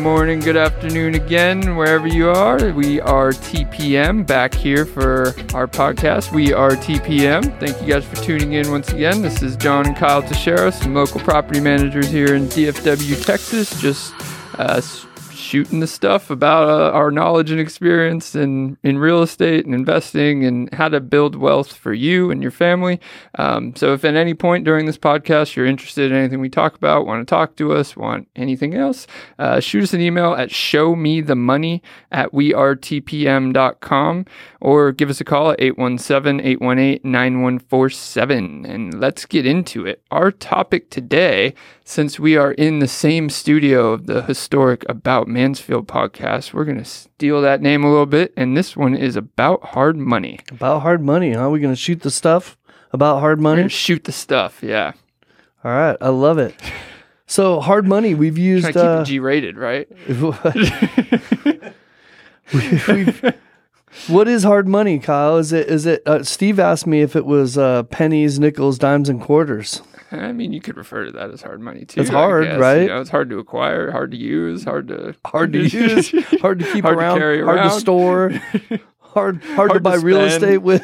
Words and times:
morning, 0.00 0.40
good 0.40 0.56
afternoon 0.56 1.14
again, 1.14 1.76
wherever 1.76 2.06
you 2.06 2.30
are. 2.30 2.72
We 2.72 3.00
are 3.02 3.32
TPM 3.32 4.26
back 4.26 4.54
here 4.54 4.86
for 4.86 5.34
our 5.54 5.66
podcast. 5.66 6.32
We 6.32 6.52
are 6.54 6.70
TPM. 6.70 7.58
Thank 7.60 7.80
you 7.82 7.86
guys 7.86 8.04
for 8.04 8.16
tuning 8.16 8.54
in 8.54 8.70
once 8.70 8.90
again. 8.92 9.20
This 9.20 9.42
is 9.42 9.56
John 9.56 9.86
and 9.86 9.96
Kyle 9.96 10.22
Teixeira, 10.22 10.72
some 10.72 10.94
local 10.94 11.20
property 11.20 11.60
managers 11.60 12.08
here 12.08 12.34
in 12.34 12.46
DFW, 12.46 13.24
Texas. 13.24 13.78
Just 13.80 14.14
uh, 14.58 14.80
shooting 15.50 15.80
the 15.80 15.86
stuff 15.86 16.30
about 16.30 16.68
uh, 16.68 16.92
our 16.96 17.10
knowledge 17.10 17.50
and 17.50 17.58
experience 17.58 18.36
in, 18.36 18.78
in 18.84 18.98
real 18.98 19.20
estate 19.20 19.66
and 19.66 19.74
investing 19.74 20.44
and 20.44 20.72
how 20.72 20.88
to 20.88 21.00
build 21.00 21.34
wealth 21.34 21.72
for 21.72 21.92
you 21.92 22.30
and 22.30 22.40
your 22.40 22.52
family. 22.52 23.00
Um, 23.36 23.74
so, 23.74 23.92
if 23.92 24.04
at 24.04 24.14
any 24.14 24.32
point 24.32 24.64
during 24.64 24.86
this 24.86 24.96
podcast 24.96 25.56
you're 25.56 25.66
interested 25.66 26.12
in 26.12 26.16
anything 26.16 26.38
we 26.38 26.48
talk 26.48 26.76
about, 26.76 27.04
want 27.04 27.26
to 27.26 27.28
talk 27.28 27.56
to 27.56 27.72
us, 27.72 27.96
want 27.96 28.28
anything 28.36 28.74
else, 28.74 29.08
uh, 29.40 29.58
shoot 29.58 29.82
us 29.82 29.92
an 29.92 30.00
email 30.00 30.34
at 30.34 30.50
showmethemoney 30.50 31.80
at 32.12 32.30
wearetpm.com 32.30 34.26
or 34.60 34.92
give 34.92 35.10
us 35.10 35.20
a 35.20 35.24
call 35.24 35.50
at 35.50 35.60
817 35.60 36.46
818 36.46 37.00
9147. 37.02 38.66
And 38.66 39.00
let's 39.00 39.26
get 39.26 39.46
into 39.46 39.84
it. 39.84 40.00
Our 40.12 40.30
topic 40.30 40.90
today, 40.90 41.54
since 41.90 42.20
we 42.20 42.36
are 42.36 42.52
in 42.52 42.78
the 42.78 42.86
same 42.86 43.28
studio 43.28 43.92
of 43.92 44.06
the 44.06 44.22
historic 44.22 44.88
About 44.88 45.26
Mansfield 45.26 45.88
podcast. 45.88 46.52
We're 46.52 46.64
going 46.64 46.78
to 46.78 46.84
steal 46.84 47.42
that 47.42 47.60
name 47.60 47.82
a 47.82 47.90
little 47.90 48.06
bit. 48.06 48.32
And 48.36 48.56
this 48.56 48.76
one 48.76 48.94
is 48.94 49.16
about 49.16 49.64
hard 49.64 49.96
money. 49.96 50.38
About 50.52 50.82
hard 50.82 51.02
money, 51.02 51.32
huh? 51.32 51.50
We're 51.50 51.58
going 51.58 51.74
to 51.74 51.80
shoot 51.80 52.02
the 52.02 52.10
stuff 52.12 52.56
about 52.92 53.18
hard 53.18 53.40
money? 53.40 53.68
shoot 53.68 54.04
the 54.04 54.12
stuff, 54.12 54.62
yeah. 54.62 54.92
All 55.64 55.72
right. 55.72 55.96
I 56.00 56.10
love 56.10 56.38
it. 56.38 56.54
So, 57.26 57.58
hard 57.58 57.88
money, 57.88 58.14
we've 58.14 58.38
used. 58.38 58.64
Try 58.64 58.72
to 58.72 58.78
keep 58.78 58.86
uh, 58.86 59.00
it 59.00 59.04
G 59.06 59.18
rated, 59.18 59.56
right? 59.56 59.88
we, 62.54 63.32
what 64.06 64.28
is 64.28 64.42
hard 64.44 64.68
money, 64.68 64.98
Kyle? 64.98 65.36
Is 65.36 65.52
it, 65.52 65.68
is 65.68 65.86
it, 65.86 66.02
uh, 66.06 66.22
Steve 66.22 66.58
asked 66.58 66.86
me 66.86 67.02
if 67.02 67.16
it 67.16 67.26
was 67.26 67.58
uh, 67.58 67.82
pennies, 67.84 68.38
nickels, 68.38 68.78
dimes, 68.78 69.08
and 69.08 69.20
quarters. 69.20 69.82
I 70.12 70.32
mean, 70.32 70.52
you 70.52 70.60
could 70.60 70.76
refer 70.76 71.04
to 71.04 71.12
that 71.12 71.30
as 71.30 71.42
hard 71.42 71.60
money 71.60 71.84
too. 71.84 72.00
It's 72.00 72.10
hard, 72.10 72.46
right? 72.58 72.82
You 72.82 72.88
know, 72.88 73.00
it's 73.00 73.10
hard 73.10 73.30
to 73.30 73.38
acquire, 73.38 73.90
hard 73.90 74.10
to 74.10 74.16
use, 74.16 74.64
hard 74.64 74.88
to 74.88 75.14
hard 75.24 75.52
to 75.52 75.60
use, 75.68 76.10
hard 76.40 76.58
to 76.58 76.72
keep 76.72 76.84
hard 76.84 76.98
around, 76.98 77.14
to 77.14 77.20
carry 77.20 77.42
hard 77.42 77.62
to 77.62 77.70
store. 77.70 78.30
Hard, 78.30 78.80
hard, 79.00 79.42
hard, 79.42 79.72
to 79.74 79.80
buy 79.80 79.96
to 79.96 80.00
real 80.00 80.20
estate 80.20 80.58
with. 80.58 80.82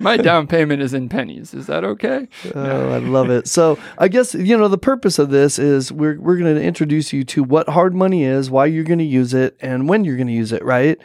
My 0.00 0.18
down 0.18 0.46
payment 0.46 0.82
is 0.82 0.92
in 0.92 1.08
pennies. 1.08 1.54
Is 1.54 1.66
that 1.66 1.84
okay? 1.84 2.28
Oh, 2.54 2.62
no. 2.62 2.90
I 2.90 2.98
love 2.98 3.30
it. 3.30 3.48
So 3.48 3.78
I 3.96 4.08
guess 4.08 4.34
you 4.34 4.58
know 4.58 4.68
the 4.68 4.78
purpose 4.78 5.18
of 5.18 5.30
this 5.30 5.58
is 5.58 5.90
we're 5.90 6.20
we're 6.20 6.36
going 6.36 6.54
to 6.54 6.62
introduce 6.62 7.14
you 7.14 7.24
to 7.24 7.42
what 7.42 7.68
hard 7.70 7.94
money 7.94 8.24
is, 8.24 8.50
why 8.50 8.66
you're 8.66 8.84
going 8.84 8.98
to 8.98 9.04
use 9.04 9.32
it, 9.32 9.56
and 9.60 9.88
when 9.88 10.04
you're 10.04 10.16
going 10.16 10.26
to 10.26 10.32
use 10.34 10.52
it, 10.52 10.62
right? 10.62 10.98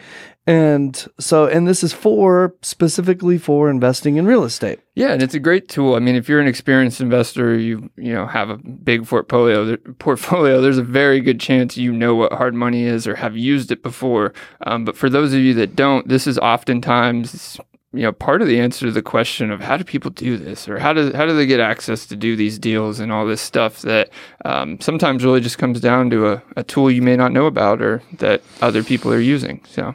And 0.47 1.07
so, 1.19 1.45
and 1.45 1.67
this 1.67 1.83
is 1.83 1.93
for 1.93 2.55
specifically 2.63 3.37
for 3.37 3.69
investing 3.69 4.15
in 4.15 4.25
real 4.25 4.43
estate. 4.43 4.79
Yeah, 4.95 5.13
and 5.13 5.21
it's 5.21 5.35
a 5.35 5.39
great 5.39 5.69
tool. 5.69 5.93
I 5.93 5.99
mean, 5.99 6.15
if 6.15 6.27
you're 6.27 6.39
an 6.39 6.47
experienced 6.47 6.99
investor, 6.99 7.55
you 7.55 7.91
you 7.95 8.13
know 8.13 8.25
have 8.25 8.49
a 8.49 8.57
big 8.57 9.05
portfolio. 9.05 9.77
Portfolio. 9.99 10.59
There's 10.59 10.79
a 10.79 10.83
very 10.83 11.21
good 11.21 11.39
chance 11.39 11.77
you 11.77 11.91
know 11.91 12.15
what 12.15 12.33
hard 12.33 12.55
money 12.55 12.83
is 12.83 13.05
or 13.05 13.15
have 13.15 13.37
used 13.37 13.71
it 13.71 13.83
before. 13.83 14.33
Um, 14.65 14.83
but 14.83 14.97
for 14.97 15.09
those 15.09 15.33
of 15.33 15.39
you 15.41 15.53
that 15.55 15.75
don't, 15.75 16.07
this 16.07 16.25
is 16.25 16.39
oftentimes 16.39 17.59
you 17.93 18.03
know 18.03 18.11
part 18.11 18.41
of 18.41 18.47
the 18.47 18.59
answer 18.59 18.85
to 18.85 18.91
the 18.91 19.01
question 19.01 19.51
of 19.51 19.59
how 19.59 19.75
do 19.75 19.83
people 19.83 20.11
do 20.11 20.37
this 20.37 20.69
or 20.69 20.79
how 20.79 20.93
do 20.93 21.11
how 21.13 21.25
do 21.25 21.35
they 21.35 21.45
get 21.45 21.59
access 21.59 22.05
to 22.05 22.15
do 22.15 22.35
these 22.35 22.57
deals 22.57 22.99
and 22.99 23.11
all 23.11 23.25
this 23.25 23.41
stuff 23.41 23.81
that 23.81 24.09
um, 24.45 24.79
sometimes 24.79 25.25
really 25.25 25.41
just 25.41 25.57
comes 25.57 25.81
down 25.81 26.09
to 26.09 26.27
a, 26.27 26.43
a 26.55 26.63
tool 26.63 26.89
you 26.89 27.01
may 27.01 27.17
not 27.17 27.33
know 27.33 27.47
about 27.47 27.81
or 27.81 28.01
that 28.13 28.41
other 28.61 28.83
people 28.83 29.11
are 29.11 29.19
using. 29.19 29.61
So 29.67 29.93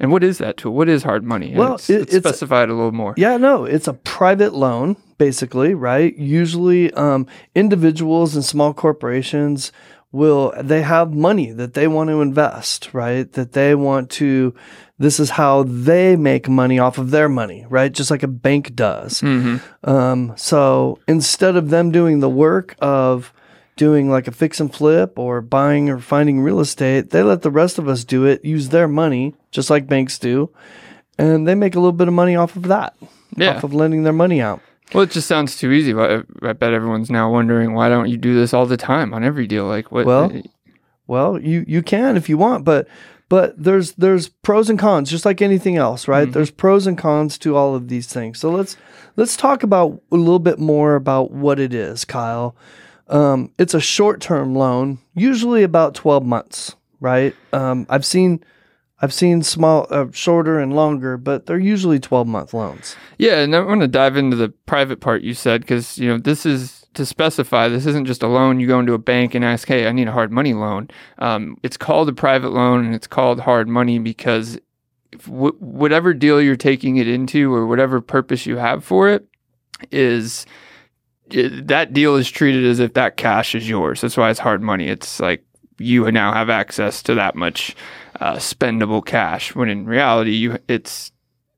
and 0.00 0.10
what 0.10 0.24
is 0.24 0.38
that 0.38 0.56
tool? 0.56 0.74
What 0.74 0.88
is 0.88 1.02
hard 1.02 1.22
money? 1.22 1.54
Well 1.54 1.74
it's, 1.74 1.90
it's, 1.90 2.14
it's 2.14 2.26
specified 2.26 2.70
a 2.70 2.74
little 2.74 2.92
more. 2.92 3.14
Yeah 3.16 3.36
no 3.36 3.64
it's 3.64 3.88
a 3.88 3.94
private 3.94 4.54
loan 4.54 4.96
basically 5.18 5.74
right? 5.74 6.16
Usually 6.16 6.92
um, 6.94 7.26
individuals 7.54 8.34
and 8.34 8.44
small 8.44 8.72
corporations 8.72 9.70
will 10.14 10.54
they 10.62 10.82
have 10.82 11.12
money 11.12 11.50
that 11.50 11.74
they 11.74 11.88
want 11.88 12.08
to 12.08 12.20
invest 12.20 12.94
right 12.94 13.32
that 13.32 13.52
they 13.52 13.74
want 13.74 14.08
to 14.10 14.54
this 14.98 15.18
is 15.18 15.30
how 15.30 15.64
they 15.64 16.14
make 16.14 16.48
money 16.48 16.78
off 16.78 16.98
of 16.98 17.10
their 17.10 17.28
money, 17.28 17.66
right? 17.68 17.92
Just 17.92 18.10
like 18.10 18.22
a 18.22 18.28
bank 18.28 18.74
does. 18.74 19.20
Mm-hmm. 19.22 19.88
Um, 19.88 20.32
so 20.36 21.00
instead 21.08 21.56
of 21.56 21.70
them 21.70 21.90
doing 21.90 22.20
the 22.20 22.30
work 22.30 22.76
of 22.78 23.32
doing 23.76 24.08
like 24.08 24.28
a 24.28 24.32
fix 24.32 24.60
and 24.60 24.72
flip 24.72 25.18
or 25.18 25.40
buying 25.40 25.90
or 25.90 25.98
finding 25.98 26.40
real 26.40 26.60
estate, 26.60 27.10
they 27.10 27.22
let 27.22 27.42
the 27.42 27.50
rest 27.50 27.78
of 27.78 27.88
us 27.88 28.04
do 28.04 28.24
it, 28.24 28.44
use 28.44 28.68
their 28.68 28.86
money, 28.86 29.34
just 29.50 29.68
like 29.68 29.88
banks 29.88 30.18
do, 30.18 30.50
and 31.18 31.46
they 31.46 31.56
make 31.56 31.74
a 31.74 31.80
little 31.80 31.92
bit 31.92 32.08
of 32.08 32.14
money 32.14 32.36
off 32.36 32.54
of 32.54 32.64
that, 32.64 32.94
yeah. 33.36 33.56
off 33.56 33.64
of 33.64 33.74
lending 33.74 34.04
their 34.04 34.12
money 34.12 34.40
out. 34.40 34.60
Well, 34.92 35.04
it 35.04 35.10
just 35.10 35.26
sounds 35.26 35.56
too 35.56 35.72
easy. 35.72 35.92
But 35.92 36.26
I 36.42 36.52
bet 36.52 36.72
everyone's 36.72 37.10
now 37.10 37.30
wondering 37.30 37.74
why 37.74 37.88
don't 37.88 38.08
you 38.08 38.16
do 38.16 38.34
this 38.34 38.52
all 38.52 38.66
the 38.66 38.76
time 38.76 39.14
on 39.14 39.24
every 39.24 39.46
deal? 39.46 39.66
Like 39.66 39.90
what? 39.90 40.06
Well, 40.06 40.32
well, 41.06 41.40
you 41.40 41.64
you 41.66 41.82
can 41.82 42.16
if 42.16 42.28
you 42.28 42.36
want, 42.36 42.64
but 42.64 42.88
but 43.28 43.60
there's 43.62 43.92
there's 43.92 44.28
pros 44.28 44.70
and 44.70 44.78
cons 44.78 45.10
just 45.10 45.24
like 45.24 45.40
anything 45.42 45.76
else 45.76 46.06
right 46.06 46.24
mm-hmm. 46.24 46.32
there's 46.32 46.50
pros 46.50 46.86
and 46.86 46.98
cons 46.98 47.38
to 47.38 47.56
all 47.56 47.74
of 47.74 47.88
these 47.88 48.06
things 48.06 48.38
so 48.38 48.50
let's 48.50 48.76
let's 49.16 49.36
talk 49.36 49.62
about 49.62 50.00
a 50.12 50.16
little 50.16 50.38
bit 50.38 50.58
more 50.58 50.94
about 50.94 51.30
what 51.30 51.58
it 51.58 51.74
is 51.74 52.04
kyle 52.04 52.54
um, 53.08 53.50
it's 53.58 53.74
a 53.74 53.80
short-term 53.80 54.54
loan 54.54 54.98
usually 55.14 55.62
about 55.62 55.94
12 55.94 56.24
months 56.24 56.76
right 57.00 57.34
um, 57.52 57.86
i've 57.88 58.04
seen 58.04 58.42
I've 59.04 59.12
seen 59.12 59.42
small, 59.42 59.86
uh, 59.90 60.06
shorter 60.12 60.58
and 60.58 60.74
longer, 60.74 61.18
but 61.18 61.44
they're 61.44 61.58
usually 61.58 62.00
12 62.00 62.26
month 62.26 62.54
loans. 62.54 62.96
Yeah. 63.18 63.40
And 63.40 63.54
I 63.54 63.60
want 63.60 63.82
to 63.82 63.88
dive 63.88 64.16
into 64.16 64.34
the 64.34 64.48
private 64.48 65.00
part 65.00 65.20
you 65.20 65.34
said, 65.34 65.60
because, 65.60 65.98
you 65.98 66.08
know, 66.08 66.16
this 66.16 66.46
is 66.46 66.86
to 66.94 67.04
specify, 67.04 67.68
this 67.68 67.84
isn't 67.84 68.06
just 68.06 68.22
a 68.22 68.26
loan. 68.26 68.60
You 68.60 68.66
go 68.66 68.80
into 68.80 68.94
a 68.94 68.98
bank 68.98 69.34
and 69.34 69.44
ask, 69.44 69.68
"Hey, 69.68 69.86
I 69.86 69.92
need 69.92 70.08
a 70.08 70.12
hard 70.12 70.32
money 70.32 70.54
loan." 70.54 70.88
Um, 71.18 71.58
it's 71.62 71.76
called 71.76 72.08
a 72.08 72.12
private 72.12 72.52
loan, 72.52 72.86
and 72.86 72.94
it's 72.94 73.06
called 73.06 73.40
hard 73.40 73.68
money 73.68 73.98
because 73.98 74.58
w- 75.26 75.56
whatever 75.58 76.14
deal 76.14 76.40
you're 76.40 76.56
taking 76.56 76.96
it 76.96 77.08
into, 77.08 77.52
or 77.52 77.66
whatever 77.66 78.00
purpose 78.00 78.46
you 78.46 78.56
have 78.56 78.84
for 78.84 79.08
it, 79.10 79.26
is 79.90 80.46
it, 81.30 81.66
that 81.66 81.92
deal 81.92 82.16
is 82.16 82.30
treated 82.30 82.64
as 82.64 82.80
if 82.80 82.94
that 82.94 83.16
cash 83.16 83.54
is 83.54 83.68
yours. 83.68 84.00
That's 84.00 84.16
why 84.16 84.30
it's 84.30 84.40
hard 84.40 84.62
money. 84.62 84.88
It's 84.88 85.20
like 85.20 85.44
you 85.78 86.10
now 86.12 86.32
have 86.32 86.50
access 86.50 87.02
to 87.02 87.14
that 87.14 87.34
much 87.34 87.74
uh, 88.20 88.36
spendable 88.36 89.04
cash. 89.04 89.54
When 89.54 89.68
in 89.68 89.86
reality, 89.86 90.32
you 90.32 90.58
it's 90.68 91.12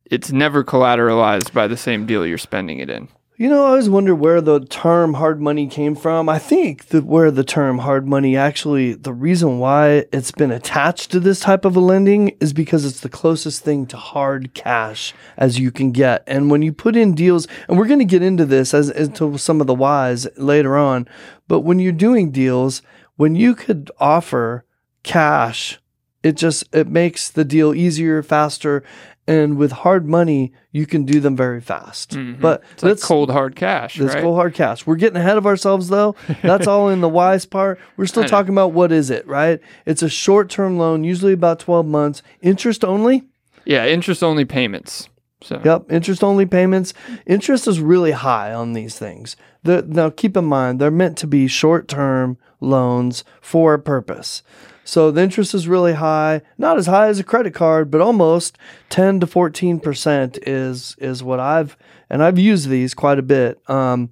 it's 0.05 0.31
never 0.31 0.65
collateralized 0.65 1.53
by 1.53 1.67
the 1.67 1.77
same 1.77 2.07
deal 2.07 2.27
you're 2.27 2.39
spending 2.39 2.79
it 2.79 2.91
in. 2.91 3.09
You 3.39 3.51
know, 3.51 3.65
I 3.65 3.69
always 3.69 3.91
wonder 3.91 4.15
where 4.15 4.41
the 4.41 4.61
term 4.61 5.13
hard 5.13 5.43
money 5.43 5.67
came 5.67 5.95
from. 5.95 6.27
I 6.27 6.39
think 6.39 6.87
that 6.87 7.05
where 7.05 7.31
the 7.31 7.45
term 7.45 7.77
hard 7.79 8.09
money 8.09 8.35
actually, 8.35 8.95
the 8.95 9.13
reason 9.13 9.59
why 9.59 10.07
it's 10.11 10.31
been 10.31 10.51
attached 10.51 11.11
to 11.11 11.21
this 11.21 11.41
type 11.41 11.67
of 11.67 11.77
a 11.77 11.81
lending 11.81 12.31
is 12.41 12.55
because 12.55 12.87
it's 12.87 13.01
the 13.01 13.11
closest 13.11 13.63
thing 13.63 13.85
to 13.89 13.99
hard 13.99 14.55
cash 14.55 15.13
as 15.37 15.59
you 15.59 15.71
can 15.71 15.93
get. 15.93 16.25
And 16.27 16.51
when 16.51 16.63
you 16.63 16.73
put 16.73 16.97
in 16.97 17.15
deals, 17.15 17.47
and 17.69 17.77
we're 17.77 17.87
going 17.87 17.99
to 17.99 18.07
get 18.07 18.23
into 18.23 18.47
this 18.47 18.73
as 18.73 18.89
into 18.89 19.37
some 19.37 19.61
of 19.61 19.67
the 19.67 19.75
whys 19.75 20.27
later 20.39 20.75
on, 20.75 21.07
but 21.47 21.61
when 21.61 21.79
you're 21.79 21.93
doing 21.93 22.31
deals, 22.31 22.81
when 23.17 23.35
you 23.35 23.55
could 23.55 23.91
offer 24.01 24.65
cash, 25.03 25.79
it 26.27 26.37
just 26.37 26.65
it 26.75 26.89
makes 26.89 27.31
the 27.31 27.45
deal 27.45 27.73
easier, 27.73 28.21
faster, 28.21 28.83
and 29.29 29.57
with 29.57 29.71
hard 29.71 30.09
money, 30.09 30.53
you 30.73 30.85
can 30.85 31.05
do 31.05 31.21
them 31.21 31.37
very 31.37 31.61
fast. 31.61 32.11
Mm-hmm. 32.11 32.41
But 32.41 32.65
it's 32.73 32.83
like 32.83 33.01
cold 33.01 33.31
hard 33.31 33.55
cash. 33.55 34.01
It's 34.01 34.13
right? 34.13 34.23
cold 34.23 34.35
hard 34.35 34.55
cash. 34.55 34.85
We're 34.87 34.97
getting 34.97 35.19
ahead 35.19 35.37
of 35.37 35.47
ourselves 35.47 35.89
though. 35.89 36.17
That's 36.43 36.67
all 36.67 36.89
in 36.89 37.01
the 37.01 37.09
whys 37.09 37.47
part. 37.47 37.79
We're 37.97 38.07
still 38.07 38.25
talking 38.25 38.53
about 38.53 38.73
what 38.73 38.91
is 38.91 39.09
it, 39.09 39.25
right? 39.27 39.61
It's 39.85 40.03
a 40.03 40.09
short 40.09 40.51
term 40.51 40.79
loan, 40.79 41.05
usually 41.05 41.33
about 41.33 41.61
twelve 41.61 41.87
months, 41.87 42.23
interest 42.41 42.85
only. 42.85 43.23
Yeah, 43.65 43.87
interest 43.87 44.25
only 44.25 44.45
payments. 44.45 45.09
So. 45.43 45.61
Yep, 45.65 45.93
interest 45.93 46.25
only 46.25 46.47
payments. 46.47 46.93
Interest 47.25 47.69
is 47.69 47.79
really 47.79 48.13
high 48.13 48.53
on 48.53 48.73
these 48.73 48.99
things. 48.99 49.37
The, 49.63 49.85
now, 49.87 50.11
keep 50.11 50.37
in 50.37 50.45
mind, 50.47 50.81
they're 50.81 50.91
meant 50.91 51.19
to 51.19 51.27
be 51.27 51.47
short 51.47 51.87
term 51.87 52.39
loans 52.61 53.23
for 53.41 53.75
a 53.75 53.79
purpose. 53.79 54.43
So 54.87 55.11
the 55.11 55.21
interest 55.21 55.53
is 55.53 55.67
really 55.67 55.95
high, 55.95 56.43
not 56.59 56.79
as 56.79 56.87
high 56.87 57.09
as 57.09 57.19
a 57.19 57.25
credit 57.25 57.53
card, 57.55 57.91
but 57.91 58.01
almost 58.01 58.57
10 58.91 59.21
to 59.21 59.27
14% 59.27 60.39
is 60.47 60.95
is 60.99 61.23
what 61.23 61.41
I've 61.41 61.77
and 62.09 62.23
I've 62.23 62.39
used 62.39 62.69
these 62.69 62.95
quite 62.95 63.19
a 63.19 63.23
bit. 63.23 63.61
Um, 63.69 64.11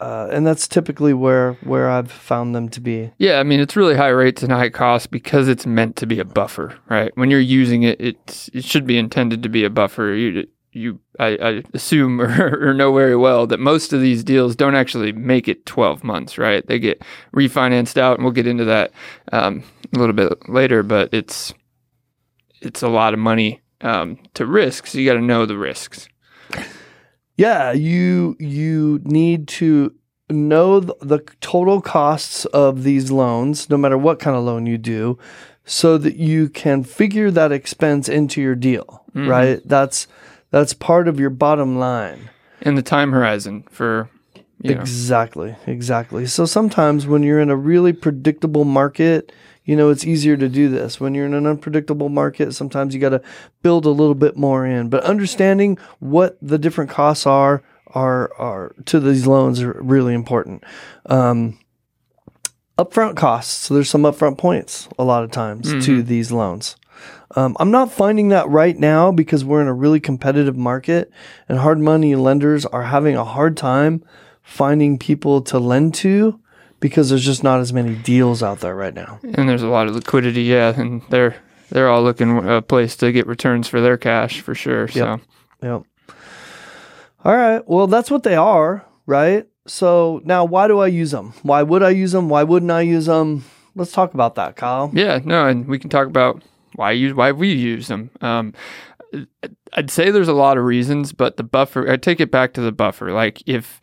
uh, 0.00 0.28
and 0.30 0.46
that's 0.46 0.66
typically 0.66 1.12
where 1.12 1.54
where 1.64 1.90
I've 1.90 2.10
found 2.10 2.54
them 2.54 2.68
to 2.70 2.80
be. 2.80 3.10
Yeah, 3.18 3.38
I 3.38 3.42
mean 3.42 3.60
it's 3.60 3.76
really 3.76 3.96
high 3.96 4.08
rates 4.08 4.42
and 4.42 4.50
high 4.50 4.70
costs 4.70 5.06
because 5.06 5.46
it's 5.46 5.66
meant 5.66 5.96
to 5.96 6.06
be 6.06 6.20
a 6.20 6.24
buffer, 6.24 6.78
right? 6.88 7.10
When 7.16 7.30
you're 7.30 7.40
using 7.40 7.82
it, 7.82 8.00
it's 8.00 8.48
it 8.54 8.64
should 8.64 8.86
be 8.86 8.96
intended 8.96 9.42
to 9.42 9.48
be 9.48 9.64
a 9.64 9.70
buffer. 9.70 10.14
You 10.14 10.46
you 10.78 11.00
I, 11.18 11.26
I 11.26 11.62
assume 11.74 12.20
or, 12.20 12.68
or, 12.68 12.74
know 12.74 12.94
very 12.94 13.16
well 13.16 13.46
that 13.46 13.60
most 13.60 13.92
of 13.92 14.00
these 14.00 14.24
deals 14.24 14.56
don't 14.56 14.74
actually 14.74 15.12
make 15.12 15.48
it 15.48 15.66
12 15.66 16.04
months, 16.04 16.38
right? 16.38 16.66
They 16.66 16.78
get 16.78 17.02
refinanced 17.34 17.96
out, 17.96 18.16
and 18.16 18.24
we'll 18.24 18.32
get 18.32 18.46
into 18.46 18.64
that 18.64 18.92
um, 19.32 19.62
a 19.94 19.98
little 19.98 20.14
bit 20.14 20.48
later. 20.48 20.82
But 20.82 21.12
it's 21.12 21.52
it's 22.60 22.82
a 22.82 22.88
lot 22.88 23.14
of 23.14 23.20
money 23.20 23.60
um, 23.80 24.18
to 24.34 24.46
risk, 24.46 24.86
so 24.86 24.98
you 24.98 25.08
got 25.08 25.14
to 25.14 25.24
know 25.24 25.46
the 25.46 25.58
risks. 25.58 26.08
Yeah, 27.36 27.72
you 27.72 28.36
you 28.40 29.00
need 29.04 29.46
to 29.48 29.94
know 30.30 30.80
the, 30.80 30.94
the 31.00 31.18
total 31.40 31.80
costs 31.80 32.44
of 32.46 32.82
these 32.82 33.10
loans, 33.10 33.70
no 33.70 33.76
matter 33.76 33.96
what 33.96 34.18
kind 34.18 34.36
of 34.36 34.44
loan 34.44 34.66
you 34.66 34.78
do, 34.78 35.18
so 35.64 35.98
that 35.98 36.16
you 36.16 36.48
can 36.48 36.82
figure 36.82 37.30
that 37.30 37.52
expense 37.52 38.08
into 38.08 38.40
your 38.40 38.54
deal. 38.54 39.04
Mm-hmm. 39.14 39.28
Right? 39.28 39.60
That's 39.64 40.08
that's 40.50 40.72
part 40.72 41.08
of 41.08 41.20
your 41.20 41.30
bottom 41.30 41.78
line. 41.78 42.30
And 42.62 42.76
the 42.76 42.82
time 42.82 43.12
horizon 43.12 43.64
for 43.70 44.10
you 44.60 44.74
know. 44.74 44.80
Exactly, 44.80 45.56
exactly. 45.66 46.26
So 46.26 46.44
sometimes 46.44 47.06
when 47.06 47.22
you're 47.22 47.40
in 47.40 47.50
a 47.50 47.56
really 47.56 47.92
predictable 47.92 48.64
market, 48.64 49.32
you 49.64 49.76
know, 49.76 49.90
it's 49.90 50.04
easier 50.04 50.36
to 50.36 50.48
do 50.48 50.68
this. 50.68 50.98
When 50.98 51.14
you're 51.14 51.26
in 51.26 51.34
an 51.34 51.46
unpredictable 51.46 52.08
market, 52.08 52.54
sometimes 52.54 52.94
you 52.94 53.00
got 53.00 53.10
to 53.10 53.22
build 53.62 53.84
a 53.84 53.90
little 53.90 54.14
bit 54.14 54.36
more 54.36 54.66
in. 54.66 54.88
But 54.88 55.04
understanding 55.04 55.78
what 56.00 56.36
the 56.42 56.58
different 56.58 56.90
costs 56.90 57.26
are 57.26 57.62
are 57.88 58.32
are 58.34 58.74
to 58.86 59.00
these 59.00 59.26
loans 59.26 59.62
are 59.62 59.78
really 59.80 60.14
important. 60.14 60.64
Um, 61.06 61.58
upfront 62.78 63.16
costs. 63.16 63.66
So 63.66 63.74
there's 63.74 63.90
some 63.90 64.02
upfront 64.02 64.38
points 64.38 64.88
a 64.98 65.04
lot 65.04 65.24
of 65.24 65.30
times 65.30 65.68
mm-hmm. 65.68 65.80
to 65.80 66.02
these 66.02 66.32
loans. 66.32 66.76
Um, 67.36 67.56
I'm 67.60 67.70
not 67.70 67.92
finding 67.92 68.28
that 68.30 68.48
right 68.48 68.76
now 68.78 69.12
because 69.12 69.44
we're 69.44 69.60
in 69.60 69.68
a 69.68 69.74
really 69.74 70.00
competitive 70.00 70.56
market 70.56 71.10
and 71.48 71.58
hard 71.58 71.78
money 71.78 72.14
lenders 72.14 72.64
are 72.66 72.84
having 72.84 73.16
a 73.16 73.24
hard 73.24 73.56
time 73.56 74.02
finding 74.42 74.98
people 74.98 75.42
to 75.42 75.58
lend 75.58 75.94
to 75.94 76.40
because 76.80 77.10
there's 77.10 77.24
just 77.24 77.44
not 77.44 77.60
as 77.60 77.72
many 77.72 77.94
deals 77.94 78.42
out 78.42 78.60
there 78.60 78.74
right 78.74 78.94
now. 78.94 79.20
And 79.22 79.48
there's 79.48 79.62
a 79.62 79.68
lot 79.68 79.88
of 79.88 79.94
liquidity, 79.94 80.42
yeah, 80.42 80.78
and 80.78 81.02
they're 81.10 81.36
they're 81.70 81.88
all 81.88 82.02
looking 82.02 82.48
a 82.48 82.62
place 82.62 82.96
to 82.96 83.12
get 83.12 83.26
returns 83.26 83.68
for 83.68 83.80
their 83.80 83.98
cash 83.98 84.40
for 84.40 84.54
sure. 84.54 84.88
So, 84.88 84.98
yep. 84.98 85.20
yep. 85.62 85.82
All 87.24 87.36
right. 87.36 87.66
Well, 87.68 87.86
that's 87.86 88.10
what 88.10 88.22
they 88.22 88.36
are, 88.36 88.86
right? 89.06 89.46
So 89.66 90.22
now, 90.24 90.44
why 90.46 90.66
do 90.66 90.78
I 90.78 90.86
use 90.86 91.10
them? 91.10 91.34
Why 91.42 91.62
would 91.62 91.82
I 91.82 91.90
use 91.90 92.12
them? 92.12 92.30
Why 92.30 92.42
wouldn't 92.42 92.70
I 92.72 92.80
use 92.80 93.06
them? 93.06 93.44
Let's 93.74 93.92
talk 93.92 94.14
about 94.14 94.36
that, 94.36 94.56
Kyle. 94.56 94.90
Yeah, 94.94 95.20
no, 95.22 95.46
and 95.46 95.66
we 95.66 95.78
can 95.78 95.90
talk 95.90 96.06
about 96.06 96.42
why 96.78 96.92
use 96.92 97.12
why 97.12 97.32
we 97.32 97.52
use 97.52 97.88
them. 97.88 98.10
Um, 98.20 98.54
I'd 99.72 99.90
say 99.90 100.10
there's 100.10 100.28
a 100.28 100.32
lot 100.32 100.58
of 100.58 100.64
reasons, 100.64 101.12
but 101.12 101.36
the 101.36 101.42
buffer. 101.42 101.90
I 101.90 101.96
take 101.96 102.20
it 102.20 102.30
back 102.30 102.52
to 102.54 102.60
the 102.60 102.72
buffer. 102.72 103.12
Like 103.12 103.42
if 103.46 103.80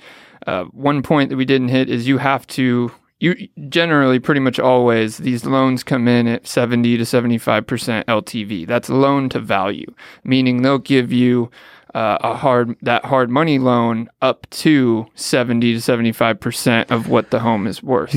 uh, 0.48 0.64
one 0.66 1.04
point 1.04 1.30
that 1.30 1.36
we 1.36 1.46
didn't 1.46 1.68
hit 1.70 1.90
is 1.90 2.08
you 2.08 2.18
have 2.18 2.48
to. 2.48 2.92
You 3.22 3.48
generally, 3.70 4.20
pretty 4.20 4.42
much 4.42 4.60
always, 4.60 5.18
these 5.18 5.46
loans 5.46 5.86
come 5.86 6.06
in 6.06 6.28
at 6.28 6.46
70 6.46 6.98
to 6.98 7.04
75% 7.04 7.64
LTV. 8.04 8.68
That's 8.68 8.90
loan 8.90 9.30
to 9.30 9.40
value, 9.40 9.88
meaning 10.26 10.62
they'll 10.62 10.80
give 10.80 11.14
you 11.14 11.50
uh, 11.94 12.18
a 12.22 12.36
hard 12.36 12.76
that 12.82 13.06
hard 13.06 13.30
money 13.30 13.60
loan 13.60 14.10
up 14.22 14.50
to 14.50 15.06
70 15.16 15.74
to 15.74 15.82
75 15.82 16.40
percent 16.40 16.92
of 16.92 17.08
what 17.08 17.32
the 17.32 17.40
home 17.40 17.68
is 17.68 17.82
worth. 17.82 18.14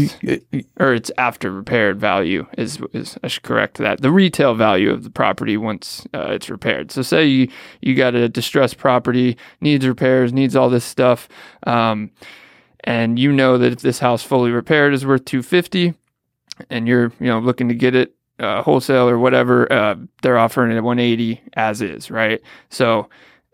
Or 0.81 0.95
its 0.95 1.11
after 1.19 1.53
repaired 1.53 2.01
value 2.01 2.47
is, 2.57 2.81
is 2.93 3.19
I 3.23 3.29
should 3.29 3.43
correct. 3.45 3.79
That 3.79 4.01
the 4.01 4.11
retail 4.11 4.55
value 4.55 4.91
of 4.91 5.05
the 5.05 5.11
property 5.11 5.57
once 5.57 6.07
uh, 6.15 6.31
it's 6.31 6.51
repaired. 6.51 6.91
So 6.91 7.03
say 7.03 7.27
you 7.27 7.49
you 7.81 7.95
got 7.95 8.15
a 8.15 8.29
distressed 8.29 8.79
property 8.79 9.37
needs 9.61 9.87
repairs 9.87 10.33
needs 10.33 10.57
all 10.57 10.71
this 10.71 10.85
stuff 10.85 11.29
um, 11.67 12.11
and 12.85 13.19
you 13.19 13.33
know 13.33 13.59
that 13.59 13.73
if 13.73 13.81
this 13.81 13.99
house 13.99 14.23
fully 14.23 14.51
repaired 14.51 14.95
is 14.95 15.05
worth 15.05 15.25
250 15.25 15.95
and 16.71 16.89
you're 16.89 17.13
you 17.21 17.27
know 17.27 17.39
looking 17.39 17.69
to 17.69 17.75
get 17.75 17.95
it 17.95 18.15
uh, 18.39 18.63
wholesale 18.63 19.09
or 19.09 19.19
whatever 19.19 19.71
uh, 19.73 19.97
they're 20.23 20.39
offering 20.39 20.71
it 20.73 20.77
at 20.77 20.85
180 20.85 21.43
as 21.55 21.83
is 21.83 22.11
right? 22.11 22.41
So 22.71 23.09